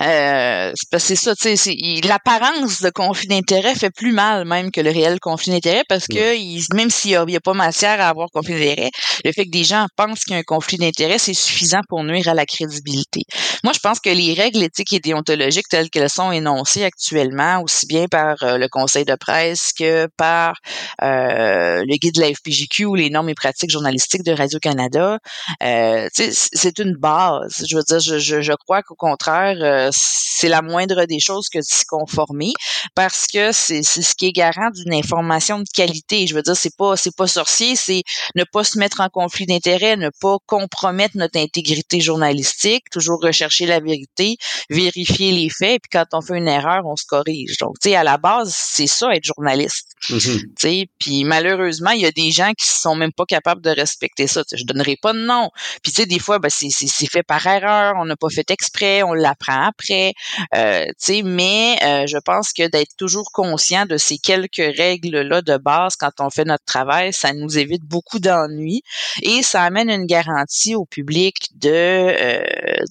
euh, 0.00 0.72
c'est 0.98 1.16
ça, 1.16 1.34
tu 1.36 1.56
sais, 1.56 1.76
l'apparence 2.04 2.80
de 2.80 2.90
conflit 2.90 3.28
d'intérêt 3.28 3.74
fait 3.74 3.90
plus 3.90 4.12
mal 4.12 4.44
même 4.44 4.70
que 4.70 4.80
le 4.80 4.90
réel 4.90 5.20
conflit 5.20 5.52
d'intérêt 5.52 5.84
parce 5.88 6.06
que 6.06 6.36
il, 6.36 6.62
même 6.74 6.90
s'il 6.90 7.10
n'y 7.10 7.16
a, 7.16 7.22
a, 7.22 7.40
pas 7.40 7.54
matière 7.54 8.00
à 8.00 8.08
avoir 8.08 8.28
conflit 8.32 8.54
d'intérêt, 8.54 8.90
le 9.24 9.32
fait 9.32 9.44
que 9.44 9.50
des 9.50 9.64
gens 9.64 9.86
pensent 9.96 10.24
qu'il 10.24 10.32
y 10.32 10.36
a 10.36 10.40
un 10.40 10.42
conflit 10.42 10.78
d'intérêt, 10.78 11.18
c'est 11.18 11.34
suffisant 11.34 11.80
pour 11.88 12.02
nuire 12.02 12.28
à 12.28 12.34
la 12.34 12.46
crédibilité. 12.46 13.22
Moi, 13.62 13.72
je 13.72 13.78
pense 13.80 14.00
que 14.00 14.10
les 14.10 14.34
règles 14.34 14.62
éthiques 14.62 14.92
et 14.92 15.00
déontologiques 15.00 15.68
telles 15.68 15.90
qu'elles 15.90 16.10
sont 16.10 16.32
énoncées 16.32 16.84
actuellement, 16.84 17.62
aussi 17.62 17.86
bien 17.86 18.06
par 18.10 18.42
euh, 18.42 18.58
le 18.58 18.68
conseil 18.68 19.04
de 19.04 19.14
presse 19.14 19.72
que 19.78 20.08
par 20.16 20.54
euh, 21.02 21.84
le 21.86 21.96
guide 21.96 22.14
de 22.14 22.20
la 22.22 22.28
FPJQ 22.28 22.86
ou 22.86 22.94
les 22.94 23.10
normes 23.10 23.28
et 23.28 23.34
pratiques 23.34 23.70
journalistiques 23.70 24.24
de 24.24 24.32
Radio-Canada, 24.32 25.18
euh, 25.62 26.08
c'est 26.12 26.78
une 26.78 26.96
base. 26.96 27.64
Je 27.68 27.76
veux 27.76 27.82
dire, 27.82 28.00
je, 28.00 28.52
crois 28.54 28.82
qu'au 28.82 28.94
contraire, 28.94 29.56
euh, 29.60 29.90
c'est 29.92 30.48
la 30.48 30.62
moindre 30.62 31.04
des 31.04 31.20
choses 31.20 31.48
que 31.48 31.58
de 31.58 31.64
s'y 31.64 31.84
conformer 31.84 32.52
parce 32.94 33.26
que 33.26 33.52
c'est 33.52 33.82
ce 33.82 34.14
qui 34.14 34.26
est 34.26 34.32
garant 34.32 34.70
d'une 34.70 34.94
information 34.94 35.58
de 35.58 35.68
qualité. 35.74 36.26
Je 36.26 36.34
veux 36.34 36.42
dire, 36.42 36.56
c'est 36.56 36.76
pas 36.76 36.96
c'est 36.96 37.14
pas 37.14 37.26
sorcier, 37.26 37.76
c'est 37.76 38.02
ne 38.36 38.44
pas 38.44 38.64
se 38.64 38.78
mettre 38.78 39.00
en 39.00 39.08
conflit 39.08 39.46
d'intérêt, 39.46 39.96
ne 39.96 40.10
pas 40.20 40.36
compromettre 40.46 41.16
notre 41.16 41.38
intégrité 41.38 42.00
journalistique, 42.00 42.88
toujours 42.90 43.20
rechercher 43.22 43.66
la 43.66 43.80
vérité, 43.80 44.36
vérifier 44.70 45.32
les 45.32 45.50
faits, 45.50 45.82
puis 45.82 45.90
quand 45.92 46.06
on 46.12 46.22
fait 46.22 46.38
une 46.38 46.48
erreur, 46.48 46.82
on 46.86 46.96
se 46.96 47.04
corrige. 47.06 47.56
Donc, 47.58 47.78
tu 47.80 47.90
sais, 47.90 47.96
à 47.96 48.04
la 48.04 48.16
base, 48.16 48.54
c'est 48.56 48.86
ça 48.86 49.14
être 49.14 49.24
journaliste. 49.24 49.89
Mm-hmm. 50.08 50.86
Puis 50.98 51.24
malheureusement, 51.24 51.90
il 51.90 52.00
y 52.00 52.06
a 52.06 52.10
des 52.10 52.30
gens 52.30 52.52
qui 52.52 52.66
sont 52.66 52.94
même 52.94 53.12
pas 53.12 53.24
capables 53.24 53.60
de 53.60 53.70
respecter 53.70 54.26
ça. 54.26 54.44
T'sais, 54.44 54.56
je 54.56 54.64
donnerai 54.64 54.96
pas 55.00 55.12
de 55.12 55.18
nom. 55.18 55.50
Puis 55.82 55.92
des 56.06 56.18
fois, 56.18 56.38
ben, 56.38 56.50
c'est 56.50 57.10
fait 57.10 57.22
par 57.22 57.46
erreur, 57.46 57.94
on 57.98 58.04
n'a 58.04 58.16
pas 58.16 58.30
fait 58.30 58.50
exprès, 58.50 59.02
on 59.02 59.12
l'apprend 59.12 59.68
après. 59.68 60.12
Euh, 60.54 60.86
mais 61.24 61.78
euh, 61.82 62.06
je 62.06 62.18
pense 62.18 62.52
que 62.52 62.68
d'être 62.68 62.96
toujours 62.96 63.30
conscient 63.32 63.86
de 63.86 63.96
ces 63.96 64.18
quelques 64.18 64.56
règles-là 64.76 65.42
de 65.42 65.56
base 65.56 65.96
quand 65.96 66.12
on 66.20 66.30
fait 66.30 66.44
notre 66.44 66.64
travail, 66.64 67.12
ça 67.12 67.32
nous 67.32 67.58
évite 67.58 67.82
beaucoup 67.84 68.18
d'ennuis 68.18 68.82
et 69.22 69.42
ça 69.42 69.62
amène 69.62 69.90
une 69.90 70.06
garantie 70.06 70.74
au 70.74 70.84
public 70.84 71.36
de, 71.56 71.70
euh, 71.70 72.42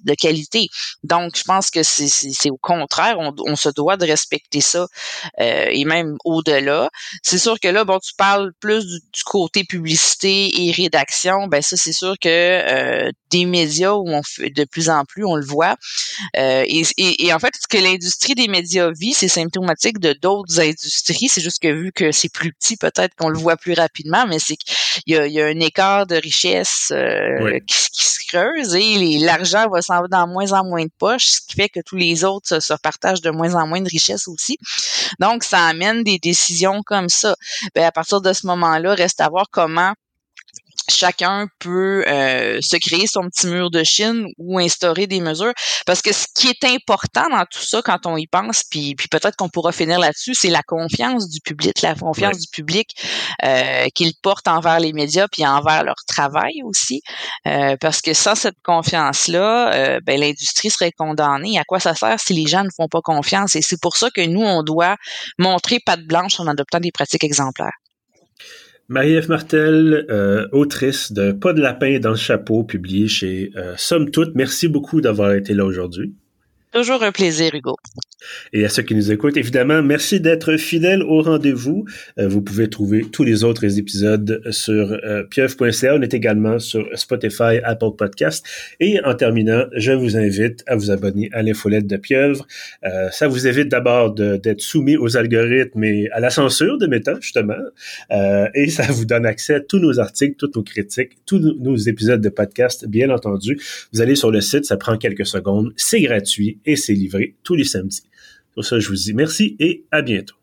de 0.04 0.14
qualité. 0.14 0.68
Donc, 1.04 1.38
je 1.38 1.44
pense 1.44 1.70
que 1.70 1.84
c'est 1.84 2.50
au 2.50 2.58
contraire, 2.58 3.18
on, 3.20 3.34
on, 3.46 3.56
se 3.56 3.70
doit 3.70 3.98
de 3.98 4.06
respecter 4.06 4.62
ça 4.62 4.88
euh, 5.40 5.66
et 5.70 5.86
même 5.86 6.18
au-delà. 6.26 6.90
C'est 7.24 7.38
sûr 7.38 7.60
que 7.60 7.68
là, 7.68 7.84
bon, 7.86 8.00
tu 8.00 8.14
parles 8.18 8.52
plus 8.60 8.86
du, 8.86 9.24
côté 9.26 9.64
publicité 9.64 10.50
et 10.64 10.72
rédaction. 10.72 11.48
Ben 11.48 11.62
ça, 11.62 11.76
c'est 11.78 11.94
sûr 11.94 12.16
que 12.20 12.30
euh, 12.30 13.12
des 13.30 13.46
médias 13.46 13.94
où 13.94 14.08
on 14.08 14.24
fait 14.24 14.50
de 14.50 14.64
plus 14.64 14.90
en 14.90 15.06
plus, 15.06 15.26
on 15.26 15.36
le 15.36 15.46
voit. 15.46 15.76
Euh, 16.38 16.64
et, 16.68 16.84
et, 16.98 17.34
en 17.34 17.40
fait, 17.40 17.54
ce 17.62 17.68
que 17.68 17.82
l'industrie 17.82 18.36
des 18.36 18.48
médias 18.48 18.90
vit, 18.92 19.14
c'est 19.14 19.28
symptomatique 19.28 20.00
de 20.00 20.14
d'autres 20.14 20.60
industries. 20.60 21.28
C'est 21.30 21.42
juste 21.42 21.62
que 21.62 21.72
vu 21.72 21.92
que 21.92 22.12
c'est 22.12 22.32
plus 22.32 22.54
petit, 22.54 22.78
peut-être 22.78 23.14
qu'on 23.16 23.30
le 23.30 23.38
voit 23.38 23.58
plus 23.58 23.74
rapidement, 23.74 24.26
mais 24.28 24.40
c'est 24.40 24.56
qu'il 24.56 25.14
y 25.14 25.18
a, 25.18 25.28
y 25.28 25.42
a, 25.42 25.46
un 25.46 25.60
écart 25.60 26.08
de 26.08 26.16
richesse 26.16 26.92
euh, 26.92 27.60
qui, 27.68 28.08
se 28.08 28.20
creuse 28.28 28.76
et 28.76 29.20
l'argent 29.20 29.68
va 29.70 29.82
s'en 29.82 30.04
dans 30.10 30.28
moins 30.28 30.52
en 30.54 30.64
moins 30.64 30.84
de 30.84 30.92
poches, 30.98 31.26
ce 31.26 31.42
qui 31.48 31.56
fait 31.56 31.70
que 31.70 31.80
tous 31.86 31.96
les 31.96 32.24
autres 32.24 32.60
se, 32.60 32.74
partagent 32.82 33.22
de 33.22 33.32
moins 33.32 33.56
en 33.56 33.68
moins 33.68 33.82
de 33.82 33.90
richesse 33.90 34.28
aussi. 34.28 34.58
Donc, 35.20 35.44
ça 35.44 35.66
amène 35.66 36.04
des 36.04 36.20
décisions 36.20 36.82
comme 36.90 37.10
ça. 37.10 37.36
Ben, 37.76 37.86
à 37.86 37.92
partir 37.92 38.20
de 38.22 38.34
ce 38.34 38.48
moment-là, 38.48 38.96
reste 38.96 39.22
à 39.22 39.30
voir 39.30 39.46
comment 39.52 39.94
chacun 40.90 41.48
peut 41.60 42.04
euh, 42.08 42.60
se 42.62 42.78
créer 42.78 43.06
son 43.08 43.22
petit 43.30 43.48
mur 43.48 43.70
de 43.72 43.84
Chine 43.84 44.26
ou 44.38 44.60
instaurer 44.60 45.08
des 45.08 45.22
mesures. 45.22 45.54
Parce 45.86 46.02
que 46.02 46.14
ce 46.14 46.26
qui 46.36 46.48
est 46.48 46.64
important 46.66 47.30
dans 47.30 47.46
tout 47.46 47.62
ça, 47.62 47.82
quand 47.82 48.06
on 48.06 48.18
y 48.18 48.28
pense, 48.28 48.64
puis, 48.70 48.96
puis 48.96 49.08
peut-être 49.08 49.36
qu'on 49.36 49.50
pourra 49.50 49.72
finir 49.72 50.00
là-dessus, 50.00 50.34
c'est 50.36 50.50
la 50.50 50.64
confiance 50.64 51.30
du 51.30 51.40
public, 51.42 51.82
la 51.82 51.96
confiance 51.96 52.40
du 52.40 52.48
public 52.52 52.90
euh, 53.44 53.88
qu'ils 53.96 54.14
portent 54.22 54.48
envers 54.48 54.80
les 54.80 54.94
médias 54.94 55.28
puis 55.32 55.46
envers 55.46 55.84
leur 55.84 55.96
travail 56.08 56.62
aussi. 56.64 57.02
Euh, 57.48 57.76
parce 57.80 58.02
que 58.02 58.14
sans 58.14 58.36
cette 58.36 58.58
confiance-là, 58.64 59.74
euh, 59.74 60.00
ben, 60.06 60.20
l'industrie 60.20 60.70
serait 60.70 60.92
condamnée. 60.92 61.58
À 61.58 61.64
quoi 61.64 61.80
ça 61.80 61.96
sert 61.96 62.20
si 62.20 62.34
les 62.34 62.48
gens 62.48 62.64
ne 62.64 62.70
font 62.76 62.88
pas 62.88 63.02
confiance? 63.02 63.56
Et 63.56 63.62
c'est 63.62 63.80
pour 63.82 63.98
ça 63.98 64.10
que 64.10 64.26
nous, 64.26 64.42
on 64.42 64.64
doit 64.64 64.96
montrer 65.38 65.80
patte 65.86 66.04
blanche 66.04 66.40
en 66.40 66.48
adoptant 66.48 66.80
des 66.80 66.92
pratiques 66.92 67.24
exemplaires. 67.24 67.74
Marie-Ève 68.90 69.30
Martel, 69.30 70.08
euh, 70.10 70.48
autrice 70.52 71.12
de 71.12 71.32
Pas 71.32 71.54
de 71.54 71.62
lapin 71.62 72.00
dans 72.00 72.10
le 72.10 72.16
chapeau, 72.16 72.64
publié 72.64 73.08
chez 73.08 73.52
euh, 73.56 73.76
Somme 73.78 74.10
Toute. 74.10 74.34
Merci 74.34 74.68
beaucoup 74.68 75.00
d'avoir 75.00 75.34
été 75.34 75.54
là 75.54 75.64
aujourd'hui. 75.64 76.16
Toujours 76.72 77.02
un 77.02 77.12
plaisir, 77.12 77.56
Hugo. 77.56 77.76
Et 78.54 78.66
à 78.66 78.70
ceux 78.70 78.84
qui 78.84 78.94
nous 78.94 79.12
écoutent, 79.12 79.38
évidemment, 79.38 79.82
merci 79.82 80.20
d'être 80.20 80.58
fidèles 80.58 81.02
au 81.02 81.22
rendez-vous. 81.22 81.86
Euh, 82.20 82.28
vous 82.28 82.42
pouvez 82.42 82.70
trouver 82.70 83.02
tous 83.02 83.24
les 83.24 83.44
autres 83.44 83.80
épisodes 83.80 84.42
sur 84.52 84.92
euh. 84.92 85.24
On 85.60 86.02
est 86.02 86.14
également 86.14 86.60
sur 86.60 86.86
Spotify, 86.94 87.60
Apple 87.64 87.96
Podcast. 87.98 88.46
Et 88.80 89.00
en 89.04 89.16
terminant, 89.16 89.66
je 89.76 89.94
vous 89.94 90.18
invite 90.18 90.64
à 90.68 90.76
vous 90.76 90.92
abonner 90.92 91.30
à 91.34 91.42
l'infolette 91.42 91.88
de 91.88 91.98
Pieuvre. 91.98 92.46
Euh, 92.84 93.10
ça 93.10 93.28
vous 93.28 93.48
évite 93.48 93.70
d'abord 93.70 94.14
d'être 94.14 94.62
soumis 94.62 94.98
aux 94.98 95.18
algorithmes 95.18 95.84
et 95.84 96.10
à 96.12 96.20
la 96.20 96.30
censure 96.30 96.78
de 96.78 96.88
Meta, 96.88 97.16
justement. 97.22 97.54
Euh, 98.12 98.48
et 98.54 98.70
ça 98.70 98.84
vous 98.90 99.06
donne 99.06 99.26
accès 99.26 99.56
à 99.56 99.60
tous 99.60 99.80
nos 99.80 100.00
articles, 100.00 100.36
toutes 100.38 100.56
nos 100.56 100.64
critiques, 100.64 101.14
tous 101.26 101.40
nos 101.40 101.76
épisodes 101.76 102.22
de 102.22 102.30
podcast, 102.30 102.86
bien 102.88 103.10
entendu. 103.10 103.60
Vous 103.94 104.02
allez 104.02 104.16
sur 104.16 104.30
le 104.30 104.42
site, 104.42 104.66
ça 104.66 104.78
prend 104.78 104.98
quelques 104.98 105.26
secondes. 105.26 105.74
C'est 105.78 106.02
gratuit 106.02 106.59
et 106.66 106.76
c'est 106.76 106.94
livré 106.94 107.36
tous 107.44 107.56
les 107.56 107.64
samedis. 107.64 108.04
Pour 108.54 108.66
ça, 108.66 108.80
je 108.80 108.90
vous 108.90 108.96
dis 108.96 109.14
merci 109.14 109.56
et 109.60 109.86
à 109.92 110.02
bientôt. 110.02 110.39